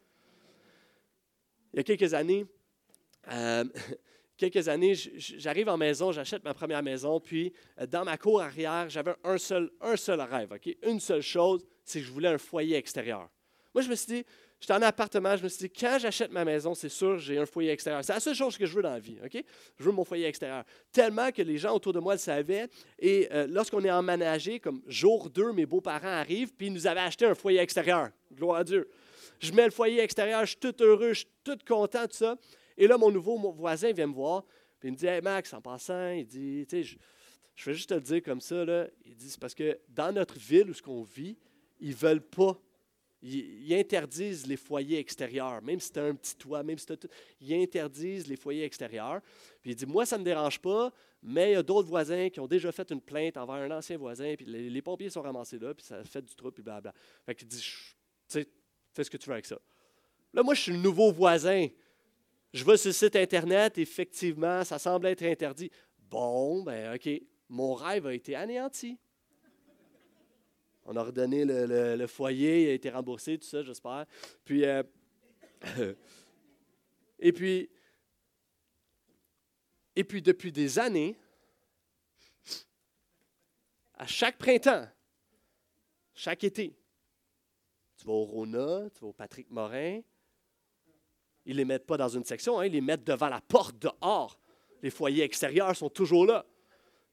[1.76, 2.46] Il y a quelques années,
[3.34, 3.66] euh,
[4.38, 8.90] quelques années, j'arrive en maison, j'achète ma première maison, puis euh, dans ma cour arrière,
[8.90, 12.78] j'avais un seul, un seul rêve, une seule chose, c'est que je voulais un foyer
[12.78, 13.30] extérieur.
[13.74, 14.26] Moi, je me suis dit,
[14.58, 17.46] j'étais en appartement, je me suis dit, quand j'achète ma maison, c'est sûr, j'ai un
[17.46, 18.06] foyer extérieur.
[18.06, 19.44] C'est la seule chose que je veux dans la vie, OK?
[19.78, 20.64] Je veux mon foyer extérieur.
[20.94, 22.70] Tellement que les gens autour de moi le savaient.
[23.00, 27.02] Et euh, lorsqu'on est emménagé, comme jour 2, mes beaux-parents arrivent, puis ils nous avaient
[27.02, 28.12] acheté un foyer extérieur.
[28.32, 28.90] Gloire à Dieu
[29.40, 32.36] je mets le foyer extérieur, je suis tout heureux, je suis tout content, tout ça.
[32.78, 34.44] Et là, mon nouveau voisin vient me voir,
[34.80, 36.98] puis il me dit Hey Max, en passant, il dit, tu sais,
[37.56, 38.88] je, vais juste te le dire comme ça, là.
[39.06, 41.38] Il dit C'est parce que dans notre ville où ce qu'on vit,
[41.80, 42.60] ils ne veulent pas.
[43.22, 46.98] Ils, interdisent les foyers extérieurs, même si tu as un petit toit, même si tu
[46.98, 47.08] tout.
[47.42, 49.22] Ils interdisent les foyers extérieurs.
[49.62, 50.94] Puis il dit Moi, ça ne me dérange pas,
[51.24, 53.98] mais il y a d'autres voisins qui ont déjà fait une plainte envers un ancien
[53.98, 56.94] voisin, puis les, pompiers sont ramassés là, puis ça fait du trou, puis blablabla.
[57.26, 57.96] Fait qu'il dit Tu
[58.28, 58.48] sais,
[58.96, 59.60] Fais ce que tu veux avec ça.
[60.34, 61.68] Là, moi, je suis le nouveau voisin.
[62.54, 65.70] Je vais sur le site Internet, effectivement, ça semble être interdit.
[66.10, 67.10] Bon, ben OK,
[67.50, 68.98] mon rêve a été anéanti.
[70.86, 74.06] On a redonné le, foyer, il a été remboursé, tout ça, j'espère.
[74.46, 74.84] Puis, euh,
[77.20, 77.70] et puis,
[79.96, 81.18] et puis depuis des années,
[83.96, 84.88] à chaque printemps,
[86.14, 86.78] chaque été,
[88.06, 90.00] tu vas au Rona, tu vas au Patrick Morin.
[91.44, 93.80] Ils ne les mettent pas dans une section, hein, ils les mettent devant la porte
[93.80, 94.40] dehors.
[94.84, 96.46] Les foyers extérieurs sont toujours là.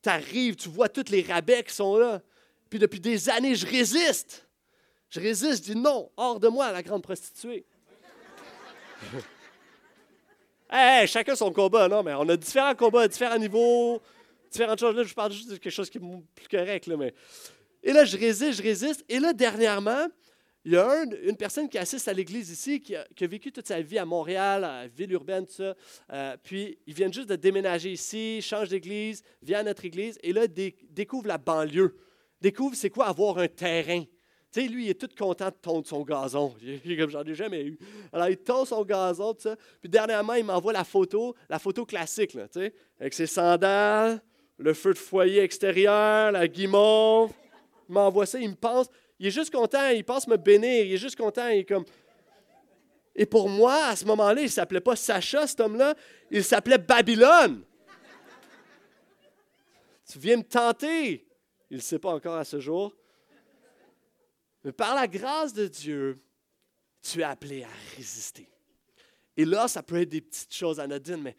[0.03, 2.21] Tu arrives, tu vois tous les rabais qui sont là.
[2.69, 4.47] Puis depuis des années, je résiste.
[5.09, 7.65] Je résiste, je dis non, hors de moi, la grande prostituée.
[10.71, 14.03] hey, chacun son combat, non, mais on a différents combats, différents niveaux,
[14.51, 14.95] différentes choses.
[14.95, 16.03] Là, je parle juste de quelque chose qui est
[16.35, 16.87] plus correct.
[16.87, 17.15] Là, mais...
[17.83, 19.05] Et là, je résiste, je résiste.
[19.09, 20.07] Et là, dernièrement,
[20.65, 23.81] il y a une personne qui assiste à l'église ici, qui a, vécu toute sa
[23.81, 25.75] vie à Montréal, à ville urbaine, tout ça.
[26.13, 30.33] Euh, puis, il vient juste de déménager ici, change d'église, vient à notre église, et
[30.33, 31.97] là, découvre la banlieue.
[32.41, 34.03] Découvre c'est quoi avoir un terrain.
[34.53, 36.55] Tu sais, lui, il est tout content de tondre son gazon.
[36.99, 37.79] Comme j'en ai jamais eu.
[38.13, 39.57] Alors, il tond son gazon, tout ça.
[39.81, 44.23] Puis, dernièrement, il m'envoie la photo, la photo classique, là, tu sais, avec ses sandales,
[44.59, 47.33] le feu de foyer extérieur, la guimauve.
[47.89, 48.89] Il m'envoie ça, il me pense,
[49.23, 51.85] il est juste content, il pense me bénir, il est juste content, il est comme...
[53.15, 55.95] Et pour moi, à ce moment-là, il ne s'appelait pas Sacha, cet homme-là,
[56.29, 57.63] il s'appelait Babylone.
[60.11, 61.25] tu viens me tenter.
[61.71, 62.97] Il ne sait pas encore à ce jour.
[64.65, 66.21] Mais par la grâce de Dieu,
[67.01, 68.49] tu es appelé à résister.
[69.37, 71.37] Et là, ça peut être des petites choses anodines, mais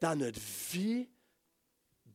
[0.00, 0.40] dans notre
[0.72, 1.10] vie,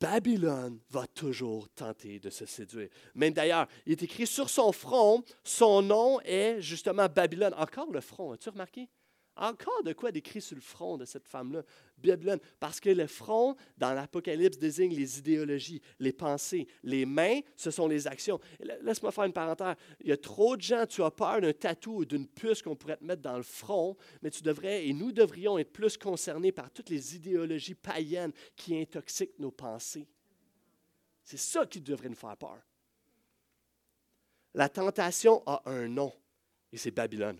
[0.02, 2.90] Babylone va toujours tenter de se séduire.
[3.14, 7.54] Même d'ailleurs, il est écrit sur son front, son nom est justement Babylone.
[7.56, 8.90] Encore le front, as-tu remarqué?
[9.38, 11.64] Encore de quoi décrit sur le front de cette femme-là,
[11.98, 12.40] Babylone.
[12.60, 16.68] Parce que le front, dans l'Apocalypse, désigne les idéologies, les pensées.
[16.84, 18.40] Les mains, ce sont les actions.
[18.82, 19.76] Laisse-moi faire une parenthèse.
[20.02, 22.76] Il y a trop de gens, tu as peur d'un tatou ou d'une puce qu'on
[22.76, 26.52] pourrait te mettre dans le front, mais tu devrais, et nous devrions être plus concernés
[26.52, 30.08] par toutes les idéologies païennes qui intoxiquent nos pensées.
[31.24, 32.60] C'est ça qui devrait nous faire peur.
[34.54, 36.12] La tentation a un nom,
[36.74, 37.40] et c'est Babylone.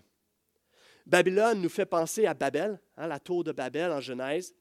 [1.06, 4.54] Babylone nous fait penser à Babel, hein, la tour de Babel en Genèse.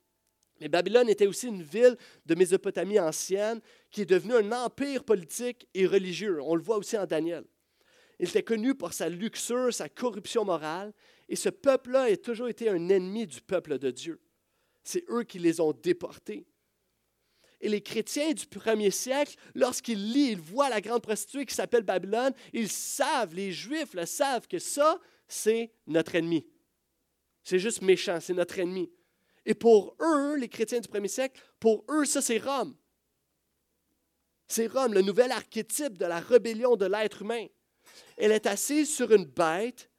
[0.59, 5.67] Mais Babylone était aussi une ville de Mésopotamie ancienne qui est devenue un empire politique
[5.73, 6.39] et religieux.
[6.41, 7.43] On le voit aussi en Daniel.
[8.19, 10.93] Il était connu pour sa luxure, sa corruption morale,
[11.27, 14.21] et ce peuple-là a toujours été un ennemi du peuple de Dieu.
[14.83, 16.45] C'est eux qui les ont déportés.
[17.61, 21.83] Et les chrétiens du premier siècle, lorsqu'ils lisent, ils voient la grande prostituée qui s'appelle
[21.83, 24.99] Babylone, ils savent, les Juifs le savent, que ça,
[25.31, 26.45] c'est notre ennemi.
[27.43, 28.91] C'est juste méchant, c'est notre ennemi.
[29.45, 32.75] Et pour eux, les chrétiens du premier siècle, pour eux, ça, c'est Rome.
[34.47, 37.45] C'est Rome, le nouvel archétype de la rébellion de l'être humain.
[38.17, 39.89] Elle est assise sur une bête,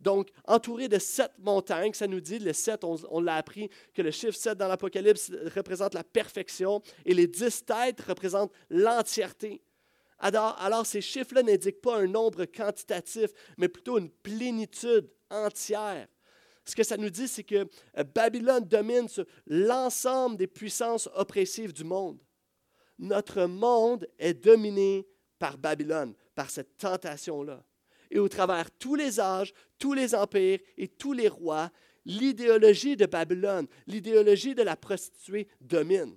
[0.00, 1.92] donc entourée de sept montagnes.
[1.92, 5.94] Ça nous dit, les sept, on, l'a appris, que le chiffre sept dans l'Apocalypse représente
[5.94, 9.62] la perfection et les dix têtes représentent l'entièreté.
[10.20, 16.06] Alors, ces chiffres-là n'indiquent pas un nombre quantitatif, mais plutôt une plénitude entière.
[16.64, 19.08] Ce que ça nous dit, c'est que euh, Babylone domine
[19.46, 22.20] l'ensemble des puissances oppressives du monde.
[22.98, 27.64] Notre monde est dominé par Babylone, par cette tentation-là.
[28.10, 31.70] Et au travers tous les âges, tous les empires et tous les rois,
[32.04, 36.16] l'idéologie de Babylone, l'idéologie de la prostituée domine.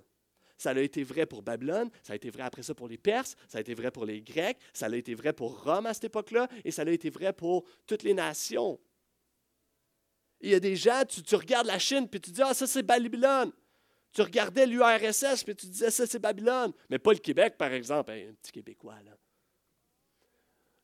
[0.64, 3.36] Ça a été vrai pour Babylone, ça a été vrai après ça pour les Perses,
[3.50, 6.06] ça a été vrai pour les Grecs, ça a été vrai pour Rome à cette
[6.06, 8.80] époque-là, et ça a été vrai pour toutes les nations.
[10.40, 12.82] Il y a des gens, tu, regardes la Chine, puis tu dis, ah, ça c'est
[12.82, 13.52] Babylone.
[14.14, 16.72] Tu regardais l'URSS, puis tu disais, ça c'est Babylone.
[16.90, 18.12] Mais pas le Québec, par exemple.
[18.12, 19.18] un petit Québécois, là.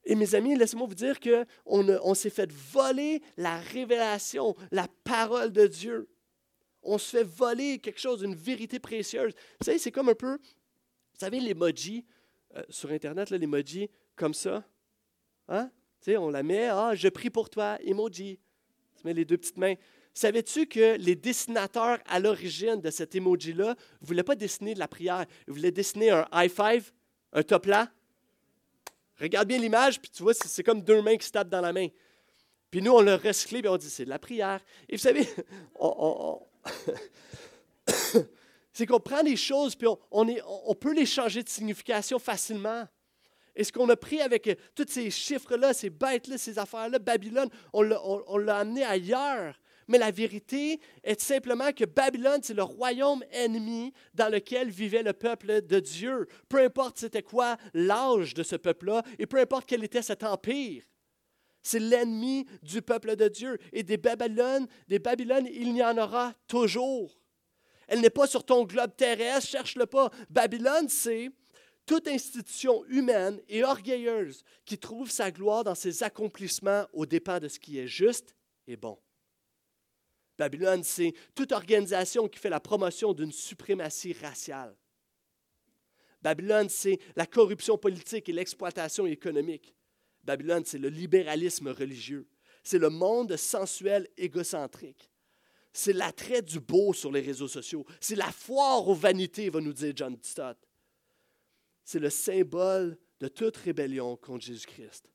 [0.04, 5.54] Et mes amis, laissez-moi vous dire qu'on on s'est fait voler la révélation, la parole
[5.54, 6.10] de Dieu
[6.84, 9.34] on se fait voler quelque chose, une vérité précieuse.
[9.60, 12.06] Vous savez, c'est comme un peu, vous savez, l'emoji
[12.56, 14.64] euh, sur Internet, l'emoji comme ça.
[15.48, 15.70] Hein?
[16.02, 18.40] Tu sais, on la met, ah, je prie pour toi, emoji.
[18.98, 19.76] Tu mets les deux petites mains.
[20.14, 24.88] Savais-tu que les dessinateurs à l'origine de cet emoji-là ne voulaient pas dessiner de la
[24.88, 26.92] prière, ils voulaient dessiner un high five,
[27.34, 27.90] un top là?
[29.20, 31.74] Regarde bien l'image, puis tu vois, c'est comme deux mains qui se tapent dans la
[31.74, 31.88] main.
[32.72, 34.62] Puis nous, on l'a recyclé, puis on dit c'est de la prière.
[34.88, 35.28] Et vous savez,
[35.80, 36.40] on,
[38.74, 42.88] c'est qu'on prend des choses, puis on, peut les changer de signification facilement.
[43.56, 47.50] Et ce qu'on a pris avec euh, tous ces chiffres-là, ces bêtes-là, ces affaires-là, Babylone,
[47.74, 49.60] on l'a amené ailleurs.
[49.90, 55.14] Mais la vérité est simplement que Babylone, c'est le royaume ennemi dans lequel vivait le
[55.14, 56.28] peuple de Dieu.
[56.48, 60.84] Peu importe c'était quoi l'âge de ce peuple-là, et peu importe quel était cet empire.
[61.70, 63.60] C'est l'ennemi du peuple de Dieu.
[63.74, 67.22] Et des Babylones, des Babylones, il y en aura toujours.
[67.88, 70.10] Elle n'est pas sur ton globe terrestre, cherche-le pas.
[70.32, 71.30] Babylone, c'est
[71.86, 77.48] toute institution humaine et orgueilleuse qui trouve sa gloire dans ses accomplissements au dépens de
[77.48, 78.98] ce qui est juste et bon.
[80.40, 84.76] Babylone, c'est toute organisation qui fait la promotion d'une suprématie raciale.
[86.24, 89.76] Babylone, c'est la corruption politique et l'exploitation économique.
[90.30, 92.28] Babylone, c'est le libéralisme religieux.
[92.64, 95.10] C'est le monde sensuel égocentrique.
[95.74, 97.84] C'est l'attrait du beau sur les réseaux sociaux.
[98.00, 100.56] C'est la foire aux vanités, va nous dire John Stott.
[101.84, 105.10] C'est le symbole de toute rébellion contre Jésus-Christ.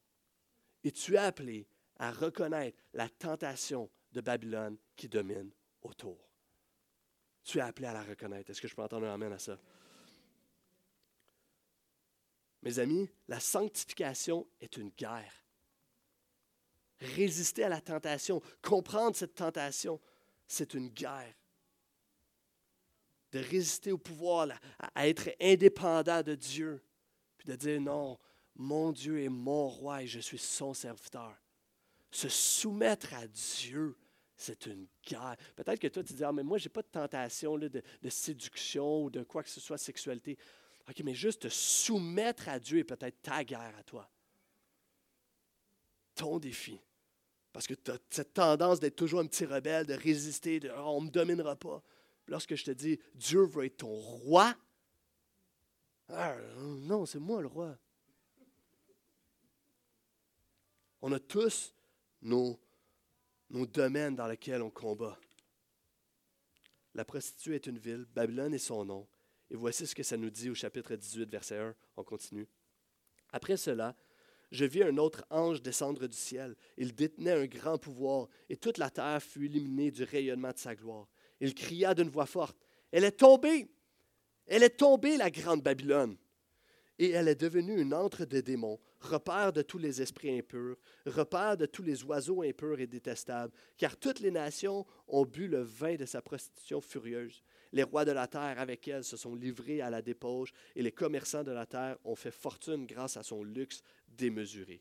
[0.83, 6.29] Et tu es appelé à reconnaître la tentation de Babylone qui domine autour.
[7.45, 8.51] Tu es appelé à la reconnaître.
[8.51, 9.61] Est-ce que je peux entendre un amen à ça?
[12.65, 15.45] Mes amis, la sanctification est une guerre.
[16.99, 20.01] Résister à la tentation, comprendre cette tentation,
[20.49, 21.35] c'est une guerre.
[23.33, 24.49] De résister au pouvoir,
[24.95, 26.83] à être indépendant de Dieu,
[27.37, 28.19] puis de dire non,
[28.55, 31.37] mon Dieu est mon roi et je suis son serviteur.
[32.11, 33.99] Se soumettre à Dieu,
[34.37, 35.37] c'est une guerre.
[35.55, 38.09] Peut-être que toi, tu dis, ah, mais moi, je n'ai pas de tentation de, de,
[38.09, 40.39] séduction ou de quoi que ce soit, sexualité.
[40.89, 44.09] OK, mais juste te soumettre à Dieu est peut-être ta guerre à toi.
[46.15, 46.79] Ton défi.
[47.53, 50.97] Parce que tu as cette tendance d'être toujours un petit rebelle, de résister, de oh,
[50.97, 51.83] on ne me dominera pas.
[52.27, 54.55] Lorsque je te dis Dieu veut être ton roi,
[56.09, 57.79] ah, non, c'est moi le roi.
[61.01, 61.75] On a tous
[62.23, 62.59] nos,
[63.51, 65.19] nos domaines dans lesquels on combat.
[66.95, 69.07] La prostituée est une ville, Babylone est son nom.
[69.51, 71.75] Et voici ce que ça nous dit au chapitre 18, verset 1.
[71.97, 72.47] On continue.
[73.31, 73.95] Après cela,
[74.51, 76.55] je vis un autre ange descendre du ciel.
[76.77, 80.75] Il détenait un grand pouvoir, et toute la terre fut illuminée du rayonnement de sa
[80.75, 81.09] gloire.
[81.41, 82.57] Il cria d'une voix forte,
[82.93, 83.69] Elle est tombée,
[84.47, 86.17] elle est tombée, la grande Babylone,
[86.99, 90.77] et elle est devenue une antre de démons, repère de tous les esprits impurs,
[91.07, 95.63] repère de tous les oiseaux impurs et détestables, car toutes les nations ont bu le
[95.63, 97.43] vin de sa prostitution furieuse.
[97.75, 100.93] Les rois de la terre avec elle se sont livrés à la débauche, et les
[100.93, 104.81] commerçants de la terre ont fait fortune grâce à son luxe démesuré.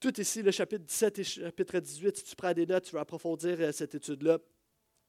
[0.00, 3.02] Tout ici, le chapitre 17 et chapitre 18, si tu prends des notes, tu vas
[3.02, 4.38] approfondir euh, cette étude-là.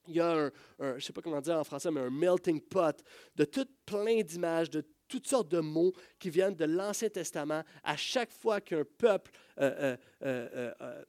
[0.06, 2.60] Il y a un, je ne sais pas comment dire en français, mais un melting
[2.60, 3.02] pot
[3.34, 7.64] de tout plein d'images, de toutes sortes de mots qui viennent de l'Ancien Testament.
[7.82, 11.02] À chaque fois qu'un peuple euh, euh,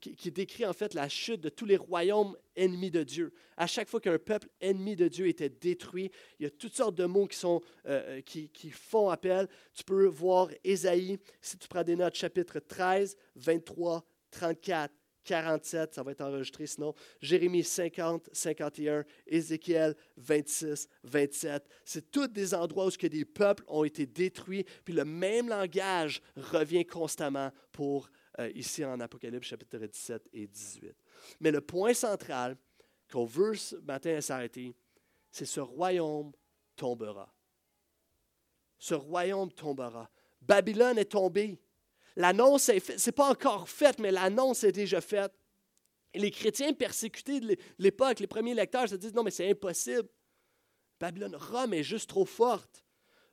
[0.00, 3.32] qui, décrit en fait la chute de tous les royaumes ennemis de Dieu.
[3.56, 6.94] À chaque fois qu'un peuple ennemi de Dieu était détruit, il y a toutes sortes
[6.94, 9.48] de mots qui, sont, euh, euh, qui, qui, font appel.
[9.74, 14.92] Tu peux voir Ésaïe, si tu prends des notes, chapitre 13, 23, 34,
[15.28, 16.94] 47, ça va être enregistré sinon.
[17.20, 21.68] Jérémie 50, 51, Ézéchiel 26, 27.
[21.84, 26.86] C'est tous des endroits où des peuples ont été détruits, puis le même langage revient
[26.86, 28.08] constamment pour
[28.40, 30.94] euh, ici en Apocalypse chapitre 17 et 18.
[31.40, 32.56] Mais le point central
[33.10, 34.74] qu'on veut ce matin s'arrêter,
[35.30, 36.32] c'est ce royaume
[36.76, 37.34] tombera.
[38.78, 40.08] Ce royaume tombera.
[40.40, 41.58] Babylone est tombée.
[42.16, 45.32] L'annonce n'est pas encore faite, mais l'annonce est déjà faite.
[46.14, 50.08] Les chrétiens persécutés de l'époque, les premiers lecteurs se disent non, mais c'est impossible.
[51.00, 52.84] Babylone, Rome est juste trop forte.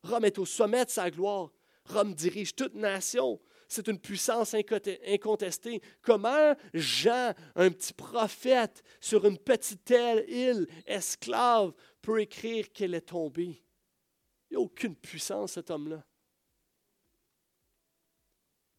[0.03, 1.51] Rome est au sommet de sa gloire.
[1.85, 5.81] Rome dirige toute nation c'est une puissance incontestée.
[6.01, 9.89] Comment Jean, un petit prophète sur une petite
[10.27, 13.61] île, esclave, peut écrire qu'elle est tombée?
[14.49, 16.03] Il n'y a aucune puissance, cet homme-là.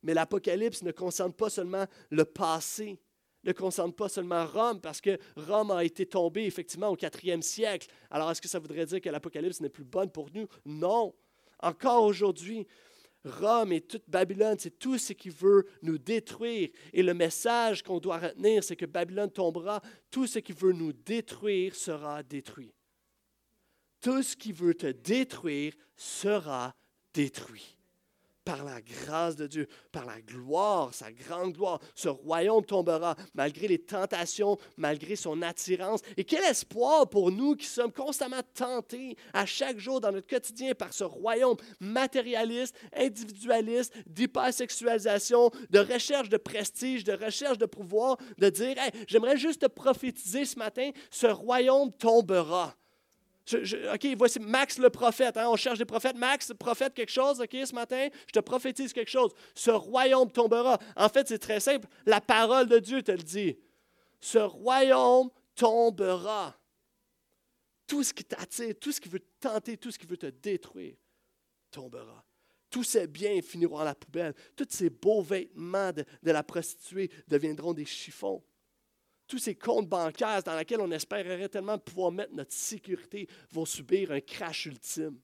[0.02, 3.00] Mais l'Apocalypse ne concerne pas seulement le passé,
[3.42, 7.88] ne concerne pas seulement Rome, parce que Rome a été tombée effectivement au quatrième siècle.
[8.10, 10.46] Alors est-ce que ça voudrait dire que l'Apocalypse n'est plus bonne pour nous?
[10.64, 11.14] Non.
[11.58, 12.66] Encore aujourd'hui,
[13.26, 16.70] Rome et toute Babylone, c'est tout ce qui veut nous détruire.
[16.92, 20.92] Et le message qu'on doit retenir, c'est que Babylone tombera, tout ce qui veut nous
[20.92, 22.72] détruire sera détruit.
[24.00, 26.74] Tout ce qui veut te détruire sera
[27.12, 27.75] détruit
[28.46, 31.80] par la grâce de Dieu, par la gloire, sa grande gloire.
[31.96, 36.00] Ce royaume tombera malgré les tentations, malgré son attirance.
[36.16, 40.74] Et quel espoir pour nous qui sommes constamment tentés à chaque jour dans notre quotidien
[40.74, 48.48] par ce royaume matérialiste, individualiste, d'hypersexualisation, de recherche de prestige, de recherche de pouvoir, de
[48.48, 48.76] dire,
[49.08, 52.76] j'aimerais juste te prophétiser ce matin, ce royaume tombera.
[53.54, 55.36] OK, voici Max le prophète.
[55.36, 56.16] Hein, on cherche des prophètes.
[56.16, 59.32] Max, prophète quelque chose, OK, ce matin, je te prophétise quelque chose.
[59.54, 60.78] Ce royaume tombera.
[60.96, 61.86] En fait, c'est très simple.
[62.06, 63.56] La parole de Dieu te le dit.
[64.20, 66.58] Ce royaume tombera.
[67.86, 70.26] Tout ce qui t'attire, tout ce qui veut te tenter, tout ce qui veut te
[70.26, 70.96] détruire,
[71.70, 72.24] tombera.
[72.68, 74.34] Tous ces biens finiront à la poubelle.
[74.56, 78.42] Tous ces beaux vêtements de la prostituée deviendront des chiffons
[79.26, 84.12] tous ces comptes bancaires dans lesquels on espérerait tellement pouvoir mettre notre sécurité vont subir
[84.12, 85.20] un crash ultime.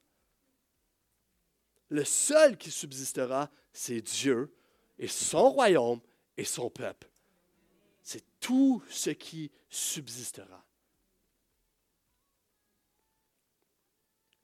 [1.89, 4.55] Le seul qui subsistera, c'est Dieu
[4.99, 6.01] et son royaume
[6.37, 7.09] et son peuple.
[8.03, 10.65] C'est tout ce qui subsistera.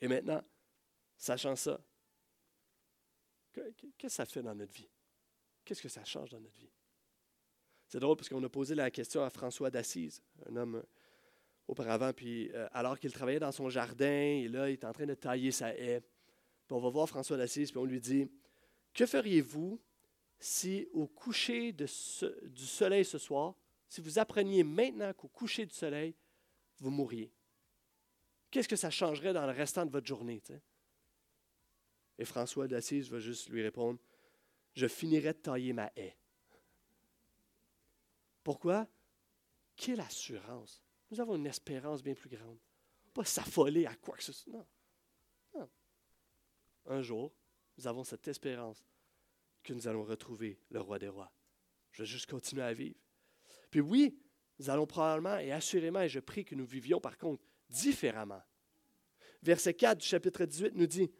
[0.00, 0.44] Et maintenant,
[1.16, 1.80] sachant ça,
[3.52, 4.88] qu'est-ce que ça fait dans notre vie?
[5.64, 6.70] Qu'est-ce que ça change dans notre vie?
[7.88, 10.82] C'est drôle parce qu'on a posé la question à François d'Assise, un homme euh,
[11.66, 15.06] auparavant, puis euh, alors qu'il travaillait dans son jardin, et là, il est en train
[15.06, 16.00] de tailler sa haie.
[16.00, 18.30] Puis on va voir François d'Assise, puis on lui dit
[18.92, 19.80] Que feriez-vous
[20.38, 21.86] si au coucher du
[22.66, 23.54] soleil ce soir,
[23.88, 26.14] si vous appreniez maintenant qu'au coucher du soleil,
[26.78, 27.32] vous mourriez
[28.50, 30.42] Qu'est-ce que ça changerait dans le restant de votre journée
[32.18, 33.98] Et François d'Assise va juste lui répondre
[34.74, 36.16] Je finirais de tailler ma haie.
[38.48, 38.88] Pourquoi?
[39.76, 40.82] Quelle assurance!
[41.10, 42.56] Nous avons une espérance bien plus grande.
[43.12, 44.66] Pas s'affoler à quoi que ce soit.
[45.54, 45.68] Non.
[46.86, 47.34] Un jour,
[47.76, 48.82] nous avons cette espérance
[49.62, 51.30] que nous allons retrouver le roi des rois.
[51.92, 52.96] Je vais juste continuer à vivre.
[53.70, 54.18] Puis oui,
[54.58, 58.42] Nous allons probablement et assurément, et je prie que nous vivions par contre différemment.
[59.42, 61.10] Verset 4 du chapitre 18 nous dit,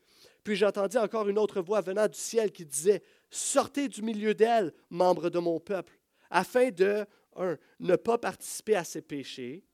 [0.42, 4.72] Puis j'entendis encore une autre voix venant du ciel qui disait, Sortez du milieu d'elle,
[4.88, 5.98] membres de mon peuple,
[6.30, 7.06] afin de,
[7.38, 9.64] un, ne pas participer à ses péchés,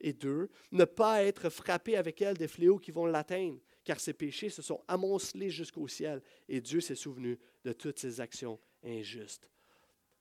[0.00, 4.12] et deux, ne pas être frappé avec elle des fléaux qui vont l'atteindre, car ses
[4.12, 9.48] péchés se sont amoncelés jusqu'au ciel, et Dieu s'est souvenu de toutes ses actions injustes.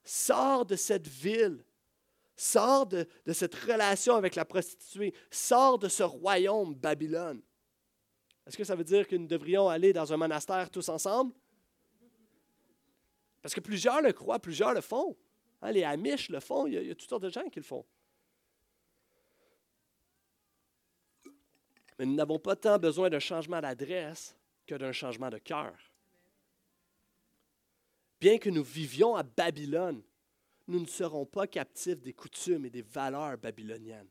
[0.03, 1.63] Sors de cette ville,
[2.35, 7.41] sors de, de cette relation avec la prostituée, sors de ce royaume Babylone.
[8.45, 11.33] Est-ce que ça veut dire que nous devrions aller dans un monastère tous ensemble?
[13.41, 15.17] Parce que plusieurs le croient, plusieurs le font.
[15.63, 17.85] Hein, les Amish le font, il y, a, toutes sortes de gens qui le font.
[21.97, 24.35] Mais nous n'avons pas tant besoin d'un changement d'adresse
[24.67, 25.73] que d'un changement de cœur.
[28.19, 30.03] Bien que nous vivions à Babylone,
[30.67, 34.09] nous ne serons pas captifs des coutumes et des valeurs babyloniennes.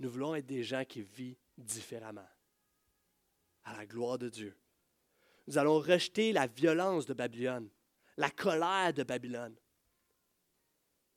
[0.00, 2.28] Nous voulons être des gens qui vivent différemment,
[3.64, 4.54] à la gloire de Dieu.
[5.46, 7.70] Nous allons rejeter la violence de Babylone,
[8.18, 9.56] la colère de Babylone,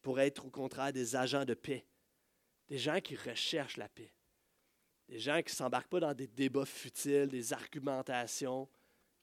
[0.01, 1.85] pour être au contraire des agents de paix,
[2.67, 4.13] des gens qui recherchent la paix.
[5.07, 8.69] Des gens qui ne s'embarquent pas dans des débats futiles, des argumentations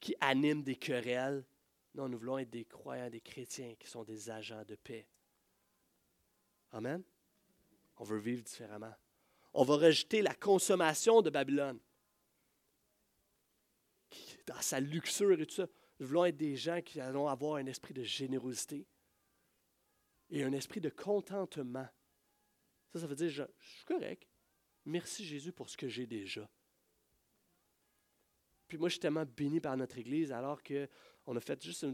[0.00, 1.44] qui animent des querelles.
[1.94, 5.06] Non, nous voulons être des croyants, des chrétiens qui sont des agents de paix.
[6.72, 7.02] Amen.
[7.98, 8.94] On veut vivre différemment.
[9.54, 11.78] On va rejeter la consommation de Babylone.
[14.46, 15.66] Dans sa luxure et tout ça.
[15.98, 18.86] Nous voulons être des gens qui allons avoir un esprit de générosité
[20.30, 21.88] et un esprit de contentement.
[22.92, 24.26] Ça, ça veut dire, je, suis correct.
[24.84, 26.48] Merci Jésus pour ce que j'ai déjà.
[28.68, 31.86] Puis moi, je suis tellement béni par notre Église alors qu'on a fait juste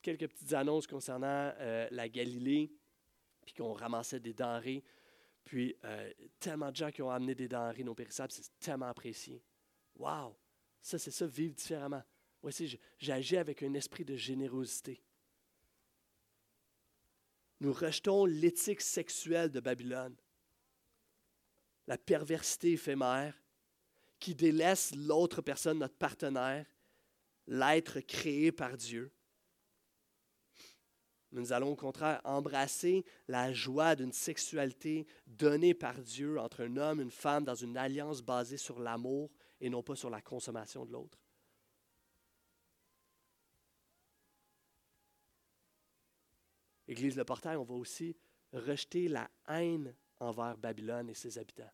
[0.00, 2.72] quelques petites annonces concernant euh, la Galilée,
[3.44, 4.82] puis qu'on ramassait des denrées.
[5.44, 6.10] Puis euh,
[6.40, 9.42] tellement de gens qui ont amené des denrées non périssables, c'est tellement apprécié.
[9.96, 10.36] Wow!
[10.80, 12.02] Ça, c'est ça, vivre différemment.
[12.42, 15.02] Aussi, j'agis avec un esprit de générosité.
[17.64, 20.14] Nous rejetons l'éthique sexuelle de Babylone
[21.86, 23.34] la perversité éphémère,
[24.20, 26.66] qui délaisse l'autre personne, notre partenaire,
[27.46, 29.10] l'être créé par Dieu.
[31.32, 37.00] Nous allons au contraire embrasser la joie d'une sexualité donnée par Dieu entre un homme
[37.00, 40.84] et une femme dans une alliance basée sur l'amour et non pas sur la consommation
[40.84, 41.23] de l'autre.
[46.88, 48.16] Église Le Portail, on va aussi
[48.52, 51.70] rejeter la haine envers Babylone et ses habitants.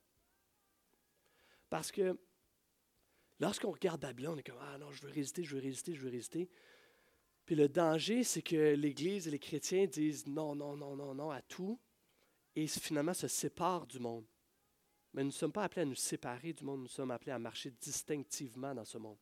[1.69, 2.19] Parce que
[3.39, 6.01] lorsqu'on regarde Babylone, on est comme Ah non, je veux résister, je veux résister, je
[6.01, 6.51] veux résister.
[7.45, 11.31] Puis le danger, c'est que l'Église et les chrétiens disent non, non, non, non, non
[11.31, 11.79] à tout
[12.57, 14.27] et finalement se séparent du monde.
[15.13, 17.39] Mais nous ne sommes pas appelés à nous séparer du monde, nous sommes appelés à
[17.39, 19.19] marcher distinctivement dans ce monde,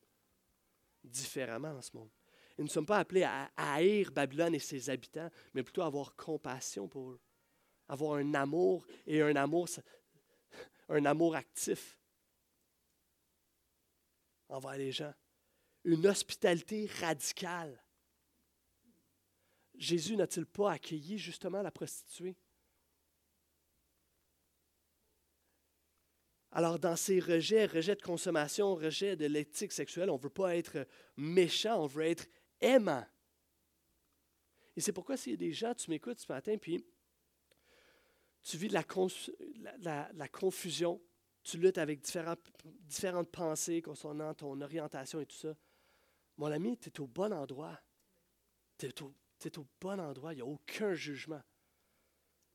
[1.03, 2.11] différemment dans ce monde.
[2.59, 6.15] Nous ne sommes pas appelés à haïr Babylone et ses habitants, mais plutôt à avoir
[6.17, 7.21] compassion pour eux
[7.89, 9.69] avoir un amour et un amour,
[10.89, 11.99] un amour actif
[14.49, 15.15] envers les gens.
[15.85, 17.83] Une hospitalité radicale.
[19.75, 22.37] Jésus n'a-t-il pas accueilli justement la prostituée?
[26.51, 30.57] Alors, dans ces rejets, rejets de consommation, rejets de l'éthique sexuelle, on ne veut pas
[30.57, 30.87] être
[31.17, 32.27] méchant, on veut être
[32.61, 33.05] aimant.
[34.77, 36.85] Et c'est pourquoi s'il y a des gens, tu m'écoutes ce matin, puis
[38.43, 41.03] tu vis de la, la, confusion,
[41.43, 45.57] tu luttes avec différentes, différentes pensées concernant ton orientation et tout ça.
[46.37, 47.79] Mon ami, tu es au bon endroit.
[48.79, 51.43] Tu es, es, au bon endroit, il n'y a aucun jugement.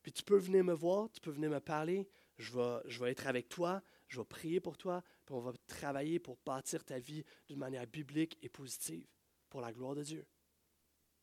[0.02, 3.12] Puis tu peux venir me voir, tu peux venir me parler, je vais, je vais
[3.12, 7.00] être avec toi, je vais prier pour toi, puis on va travailler pour bâtir ta
[7.00, 9.08] vie d'une manière biblique et positive,
[9.54, 10.26] pour la gloire de Dieu.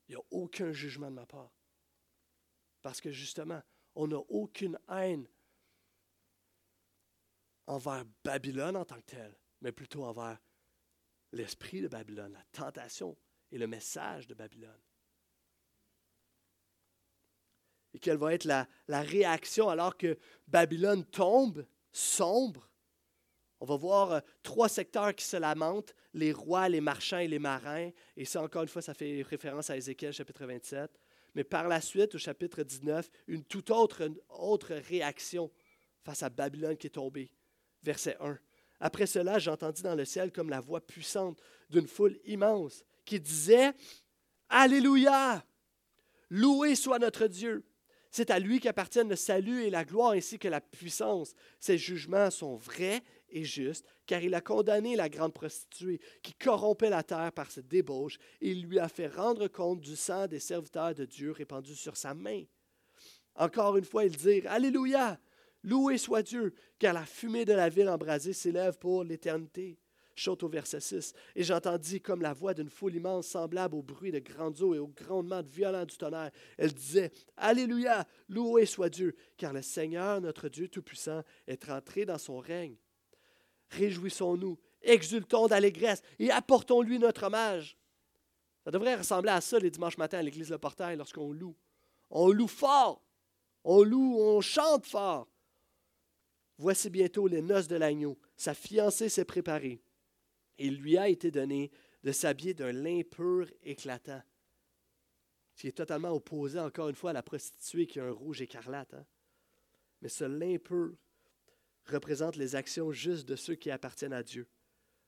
[0.07, 1.51] Il n'y a aucun jugement de ma part.
[2.81, 3.61] Parce que justement,
[3.97, 5.27] on n'a aucune haine
[7.67, 10.39] envers Babylone en tant que telle, mais plutôt envers
[11.33, 13.19] l'esprit de Babylone, la tentation
[13.51, 14.81] et le message de Babylone.
[17.95, 20.17] Et quelle va être la, la réaction alors que
[20.47, 22.70] Babylone tombe, sombre?
[23.61, 27.39] On va voir euh, trois secteurs qui se lamentent, les rois, les marchands et les
[27.39, 27.91] marins.
[28.17, 30.91] Et ça, encore une fois, ça fait référence à Ézéchiel chapitre 27
[31.35, 35.51] mais par la suite, au chapitre 19, une toute autre, autre réaction
[36.03, 37.31] face à Babylone qui est tombée.
[37.83, 38.39] Verset 1.
[38.81, 43.73] Après cela, j'entendis dans le ciel comme la voix puissante d'une foule immense qui disait
[44.49, 45.45] Alléluia
[46.31, 47.65] Loué soit notre Dieu
[48.11, 51.35] C'est à lui qu'appartiennent le salut et la gloire ainsi que la puissance.
[51.59, 56.91] Ses jugements sont vrais et justes, car il a condamné la grande prostituée qui corrompait
[56.91, 60.41] la terre par cette débauche, et il lui a fait rendre compte du sang des
[60.41, 62.45] serviteurs de Dieu répandu sur sa main.
[63.37, 65.19] Encore une fois, il dit Alléluia,
[65.63, 69.79] loué soit Dieu, car la fumée de la ville embrasée s'élève pour l'éternité.
[70.17, 71.15] Chante au verset 6.
[71.35, 74.79] Et j'entendis comme la voix d'une foule immense, semblable au bruit de grandes eaux et
[74.79, 76.31] au grondement violent du tonnerre.
[76.59, 82.19] Elle disait Alléluia, loué soit Dieu, car le Seigneur, notre Dieu Tout-Puissant, est entré dans
[82.19, 82.77] son règne.
[83.71, 87.77] Réjouissons-nous, exultons d'allégresse et apportons-lui notre hommage.
[88.65, 91.57] Ça devrait ressembler à ça les dimanches matins à l'église Le Portail lorsqu'on loue.
[92.11, 93.03] On loue fort,
[93.65, 95.29] on loue, on chante fort.
[96.59, 98.19] Voici bientôt les noces de l'agneau.
[98.37, 99.83] Sa fiancée s'est préparée
[100.61, 101.71] il lui a été donné
[102.05, 104.23] de s'habiller d'un lin pur éclatant,
[105.55, 108.43] ce qui est totalement opposé, encore une fois, à la prostituée qui a un rouge
[108.43, 108.95] écarlate.
[108.95, 109.07] Hein.
[110.01, 110.95] Mais ce lin pur
[111.87, 114.49] représente les actions justes de ceux qui appartiennent à Dieu.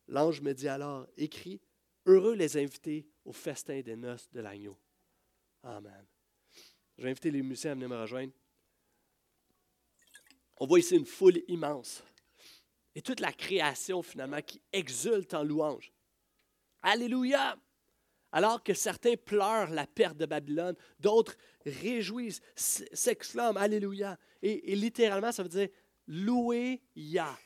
[0.09, 1.61] L'ange me dit alors, écrit,
[2.07, 4.79] heureux les invités au festin des noces de l'agneau.
[5.63, 6.07] Amen.
[6.99, 8.33] Je vais inviter les musiciens à venir me rejoindre.
[10.59, 12.03] On voit ici une foule immense
[12.95, 15.93] et toute la création finalement qui exulte en louange.
[16.83, 17.57] Alléluia!
[18.33, 24.19] Alors que certains pleurent la perte de Babylone, d'autres réjouissent, s'exclament Alléluia.
[24.41, 25.69] Et, littéralement, ça veut dire
[26.07, 27.37] louer Yah.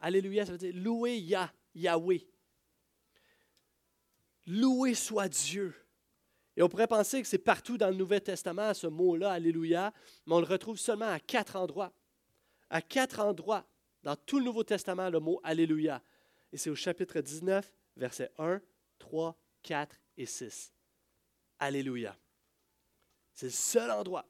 [0.00, 2.26] Alléluia, ça veut dire louer Yah, Yahweh.
[4.46, 5.74] Loué soit Dieu.
[6.56, 9.92] Et on pourrait penser que c'est partout dans le Nouveau Testament, ce mot-là, Alléluia,
[10.26, 11.92] mais on le retrouve seulement à quatre endroits.
[12.68, 13.66] À quatre endroits
[14.02, 16.02] dans tout le Nouveau Testament le mot Alléluia.
[16.52, 18.60] Et c'est au chapitre 19, versets 1,
[18.98, 20.72] 3, 4 et 6.
[21.58, 22.16] Alléluia.
[23.32, 24.26] C'est le seul endroit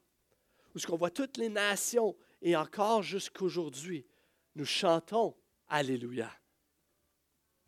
[0.74, 4.06] où ce qu'on voit toutes les nations et encore jusqu'aujourd'hui,
[4.54, 5.36] nous chantons
[5.68, 6.30] Alléluia.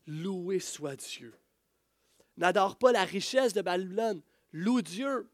[0.07, 1.35] Loué soit Dieu.
[2.37, 4.23] N'adore pas la richesse de Babylone.
[4.53, 5.29] Loue Dieu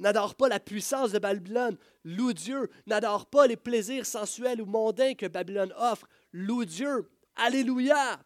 [0.00, 5.14] n'adore pas la puissance de Babylone, loue Dieu, n'adore pas les plaisirs sensuels ou mondains
[5.14, 7.08] que Babylone offre, loue Dieu.
[7.36, 8.20] Alléluia!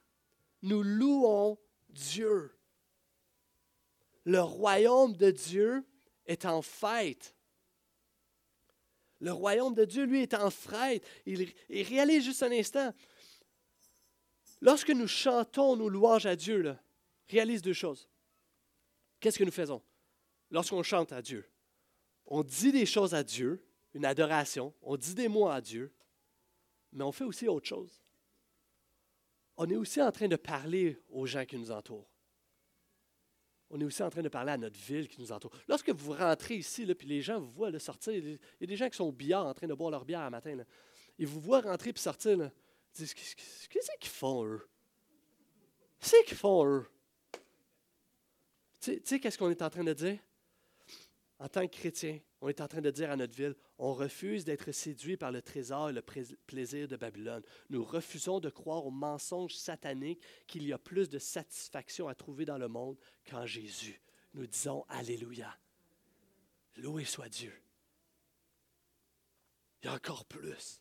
[0.63, 1.59] Nous louons
[1.91, 2.57] Dieu.
[4.25, 5.85] Le royaume de Dieu
[6.25, 7.35] est en fête.
[9.25, 11.05] Le royaume de Dieu, lui, est en fête.
[11.27, 12.93] Il, il réalise juste un instant.
[14.61, 16.79] Lorsque nous chantons nos louanges à Dieu, là,
[17.29, 18.09] réalise deux choses.
[19.21, 19.83] Qu'est-ce que nous faisons?
[20.51, 21.49] Lorsqu'on chante à Dieu?
[22.27, 25.93] on dit des choses à Dieu, une adoration, on dit des mots à Dieu,
[26.93, 28.03] mais on fait aussi autre chose.
[29.57, 32.09] On est aussi en train de parler aux gens qui nous entourent.
[33.77, 35.51] On est aussi en train de parler à notre ville qui nous entoure.
[35.67, 38.89] Lorsque vous rentrez ici, puis les gens vous voient sortir, il y a des gens
[38.89, 40.57] qui sont au billard en train de boire leur bière le matin.
[41.19, 42.39] Ils vous voient rentrer et sortir.
[42.39, 42.51] Ils
[42.95, 44.65] disent Qu'est-ce qu'ils font, eux?
[45.99, 46.87] Qu'est-ce qu'ils font, eux?
[48.81, 50.21] Tu sais, qu'est-ce qu'on est en train de dire?
[51.45, 54.47] En tant que chrétien, on est en train de dire à notre ville, on refuse
[54.47, 57.43] d'être séduit par le trésor et le plaisir de Babylone.
[57.69, 62.47] Nous refusons de croire aux mensonges sataniques qu'il y a plus de satisfaction à trouver
[62.47, 62.97] dans le monde
[63.29, 64.01] qu'en Jésus.
[64.33, 65.55] Nous disons Alléluia.
[66.77, 67.53] Loué soit Dieu.
[69.83, 70.81] Il y a encore plus.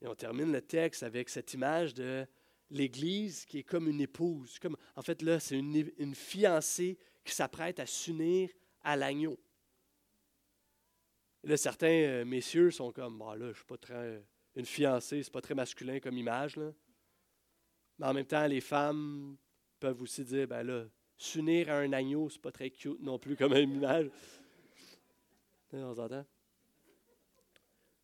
[0.00, 2.26] Et on termine le texte avec cette image de
[2.70, 4.58] l'Église qui est comme une épouse.
[4.60, 8.50] Comme, en fait, là, c'est une, une fiancée qui s'apprête à s'unir
[8.82, 9.38] à l'agneau.
[11.42, 14.24] Là, certains euh, messieurs sont comme, bah là, je suis pas très.
[14.56, 16.56] Une fiancée, c'est pas très masculin comme image.
[17.98, 19.36] Mais en même temps, les femmes
[19.80, 20.84] peuvent aussi dire, ben là,
[21.18, 24.10] s'unir à un agneau, c'est pas très cute non plus comme image.
[25.72, 26.24] On s'entend?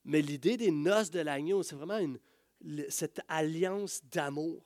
[0.04, 2.18] Mais l'idée des noces de l'agneau, c'est vraiment une,
[2.88, 4.64] cette alliance d'amour.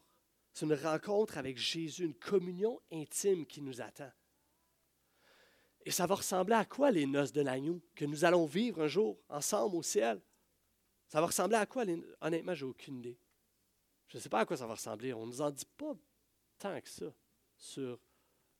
[0.52, 4.10] C'est une rencontre avec Jésus, une communion intime qui nous attend.
[5.84, 8.86] Et ça va ressembler à quoi les noces de l'agneau que nous allons vivre un
[8.86, 10.20] jour ensemble au ciel?
[11.08, 11.84] Ça va ressembler à quoi?
[12.20, 13.18] Honnêtement, j'ai aucune idée.
[14.08, 15.12] Je ne sais pas à quoi ça va ressembler.
[15.12, 15.94] On ne nous en dit pas
[16.58, 17.06] tant que ça
[17.56, 17.98] sur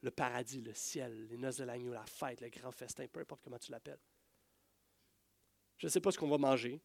[0.02, 3.40] le paradis, le ciel, les noces de l'agneau, la fête, le grand festin, peu importe
[3.42, 4.00] comment tu l'appelles.
[5.78, 6.80] Je ne sais pas ce qu'on va manger.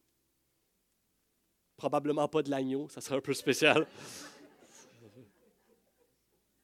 [1.76, 3.86] Probablement pas de l'agneau, ça sera un peu spécial.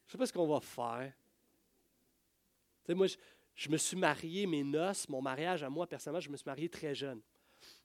[0.06, 1.12] Je ne sais pas ce qu'on va faire.
[2.84, 3.16] Tu sais, moi, je,
[3.56, 6.68] je me suis marié, mes noces, mon mariage à moi, personnellement, je me suis marié
[6.68, 7.20] très jeune.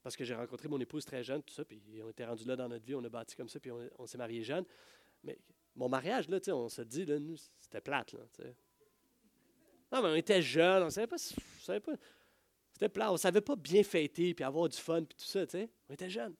[0.03, 2.55] Parce que j'ai rencontré mon épouse très jeune, tout ça, puis on était rendu là
[2.55, 4.65] dans notre vie, on a bâti comme ça, puis on, s'est marié jeune.
[5.23, 5.39] Mais
[5.75, 8.19] mon mariage, là, on se dit, là, nous, c'était plate, là,
[9.91, 11.93] Non, mais on était jeunes, on savait pas, savait pas.
[12.73, 13.13] C'était plat.
[13.13, 15.69] On savait pas bien fêter, puis avoir du fun, puis tout ça, tu sais.
[15.87, 16.35] On était jeunes.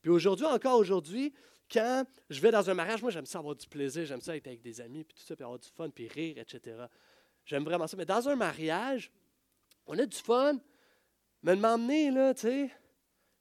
[0.00, 1.32] Puis aujourd'hui, encore aujourd'hui,
[1.70, 4.46] quand je vais dans un mariage, moi, j'aime ça avoir du plaisir, j'aime ça être
[4.46, 6.84] avec des amis, puis tout ça, puis avoir du fun, puis rire, etc.
[7.44, 7.96] J'aime vraiment ça.
[7.96, 9.10] Mais dans un mariage,
[9.86, 10.58] on a du fun,
[11.42, 12.70] mais de m'emmener, là, tu sais,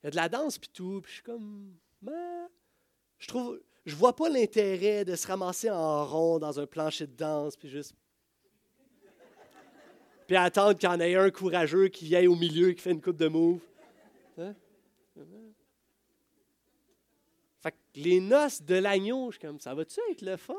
[0.03, 2.49] il y a de la danse, puis tout, puis je suis comme, ben,
[3.19, 7.15] je trouve, je vois pas l'intérêt de se ramasser en rond dans un plancher de
[7.15, 7.93] danse, puis juste.
[10.27, 13.01] Puis attendre qu'il y en ait un courageux qui aille au milieu, qui fait une
[13.01, 13.59] coupe de move.
[14.37, 14.55] Hein?
[17.59, 20.55] Fait que les noces de l'agneau, je suis comme, ça va-tu être le fun?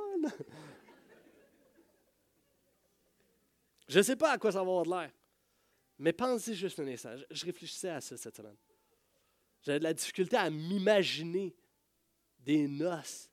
[3.93, 5.12] Je ne sais pas à quoi ça va avoir de l'air.
[5.99, 7.14] Mais pensez juste un instant.
[7.30, 8.57] Je réfléchissais à ça cette semaine.
[9.61, 11.55] J'avais de la difficulté à m'imaginer
[12.38, 13.30] des noces,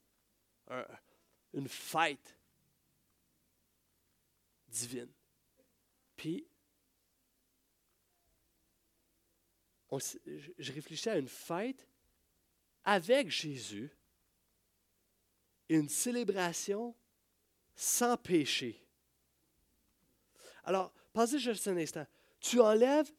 [1.53, 2.37] une fête
[4.67, 5.09] divine.
[6.17, 6.45] Puis,
[10.57, 11.87] je réfléchissais à une fête
[12.83, 13.89] avec Jésus,
[15.69, 16.93] une célébration
[17.75, 18.85] sans péché.
[20.69, 22.05] Alors, pensez juste un instant.
[22.39, 23.11] Tu enlèves,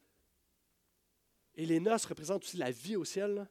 [1.55, 3.45] et les noces représentent aussi la vie au ciel,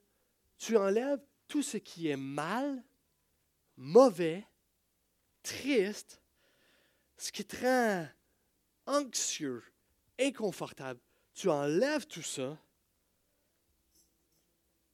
[0.56, 2.82] tu enlèves tout ce qui est mal,
[3.76, 4.46] mauvais,
[5.42, 6.22] triste,
[7.18, 8.08] ce qui te rend
[8.86, 9.62] anxieux,
[10.18, 10.98] inconfortable.
[11.34, 12.58] Tu enlèves tout ça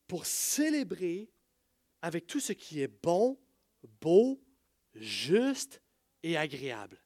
[0.08, 1.30] pour célébrer
[2.02, 3.38] avec tout ce qui est bon,
[4.00, 4.42] beau,
[4.96, 5.80] juste
[6.24, 7.00] et agréable.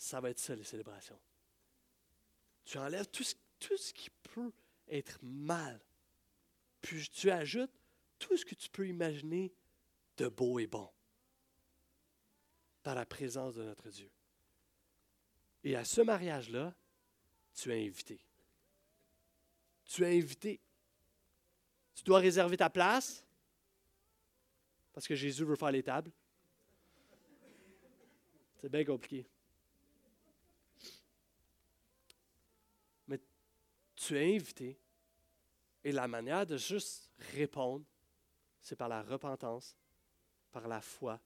[0.00, 1.20] Ça va être ça, les célébrations.
[2.64, 4.50] Tu enlèves tout ce, qui peut
[4.88, 5.78] être mal
[6.80, 7.70] puis tu ajoutes
[8.18, 9.52] tout ce que tu peux imaginer
[10.16, 10.90] de beau et bon
[12.82, 14.10] dans la présence de notre Dieu.
[15.64, 16.74] Et à ce mariage-là,
[17.52, 18.24] tu es invité.
[19.84, 20.62] Tu es invité.
[21.94, 23.22] Tu dois réserver ta place
[24.94, 26.10] parce que Jésus veut faire les tables.
[28.62, 29.28] C'est bien compliqué.
[34.00, 34.80] Tu es invité
[35.84, 37.84] et la manière de juste répondre,
[38.62, 39.76] c'est par la repentance,
[40.50, 41.20] par la foi,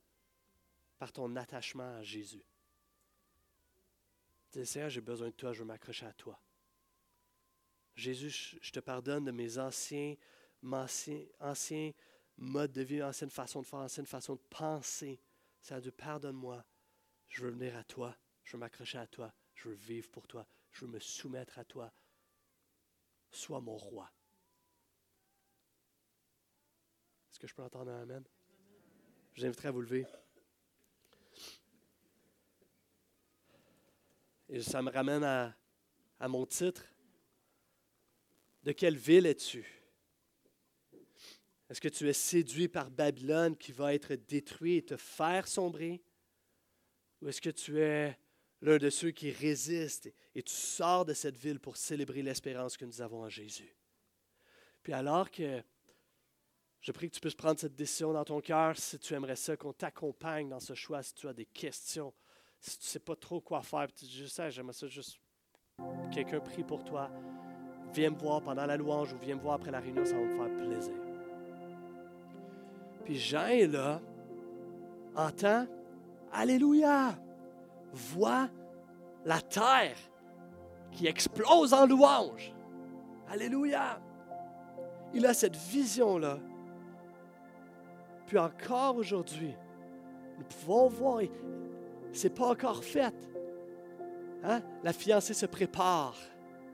[0.98, 2.44] par ton attachement à Jésus.
[4.52, 6.40] Dis, Seigneur, j'ai besoin de toi, je veux m'accrocher à toi.
[7.94, 10.16] Jésus, je te pardonne de mes anciens,
[10.62, 11.92] anciens,
[12.36, 15.20] modes de vie, anciennes façons de faire, anciennes façons de penser.
[15.60, 16.64] Seigneur Dieu, pardonne-moi.
[17.28, 18.16] Je veux venir à toi.
[18.42, 19.32] Je veux m'accrocher à toi.
[19.54, 20.44] Je veux vivre pour toi.
[20.72, 21.92] Je veux me soumettre à toi.
[23.34, 24.08] Sois mon roi.
[27.30, 28.22] Est-ce que je peux entendre un Amen?
[29.32, 30.06] Je vous inviterai à vous lever.
[34.48, 35.52] Et ça me ramène à,
[36.20, 36.84] à mon titre.
[38.62, 39.66] De quelle ville es-tu?
[41.68, 46.04] Est-ce que tu es séduit par Babylone qui va être détruit et te faire sombrer?
[47.20, 48.16] Ou est-ce que tu es
[48.64, 52.86] l'un de ceux qui résistent et tu sors de cette ville pour célébrer l'espérance que
[52.86, 53.76] nous avons en Jésus?
[54.82, 55.62] Puis alors que
[56.80, 59.56] je prie que tu puisses prendre cette décision dans ton cœur si tu aimerais ça,
[59.56, 62.12] qu'on t'accompagne dans ce choix, si tu as des questions,
[62.58, 65.18] si tu ne sais pas trop quoi faire, tu dis, je sais, j'aimerais ça juste
[66.10, 67.10] quelqu'un prie pour toi.
[67.92, 70.22] Viens me voir pendant la louange ou viens me voir après la réunion, ça va
[70.22, 70.94] me faire plaisir.
[73.04, 74.00] Puis Jean est là,
[75.14, 75.66] entend
[76.36, 77.16] Alléluia,
[77.94, 78.48] voit
[79.24, 79.96] la terre
[80.90, 82.54] qui explose en louange.
[83.28, 84.00] Alléluia.
[85.12, 86.38] Il a cette vision-là
[88.26, 89.54] puis encore aujourd'hui,
[90.38, 91.20] nous pouvons voir,
[92.12, 93.14] c'est pas encore fait.
[94.42, 94.60] Hein?
[94.82, 96.16] La fiancée se prépare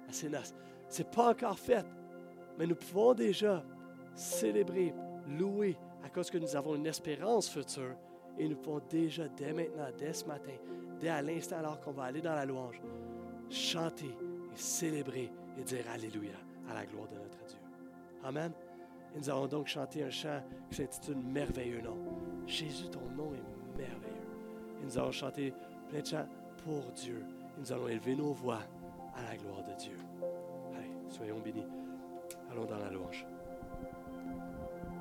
[0.08, 0.54] à ses noces.
[0.88, 1.84] C'est pas encore fait.
[2.58, 3.64] Mais nous pouvons déjà
[4.14, 4.94] célébrer,
[5.28, 7.96] louer, à cause que nous avons une espérance future.
[8.38, 10.52] Et nous pouvons déjà, dès maintenant, dès ce matin,
[10.98, 12.80] dès à l'instant alors qu'on va aller dans la louange,
[13.50, 16.36] chanter et célébrer et dire Alléluia
[16.70, 17.58] à la gloire de notre Dieu.
[18.24, 18.52] Amen.
[19.14, 21.96] Et nous allons donc chanter un chant qui s'intitule Merveilleux nom.
[22.46, 24.80] Jésus, ton nom est merveilleux.
[24.80, 25.52] Et nous allons chanter
[25.88, 26.26] plein de chants
[26.64, 27.24] pour Dieu.
[27.56, 28.60] Et nous allons élever nos voix
[29.16, 29.96] à la gloire de Dieu.
[30.76, 31.66] Allez, soyons bénis.
[32.50, 33.26] Allons dans la louange.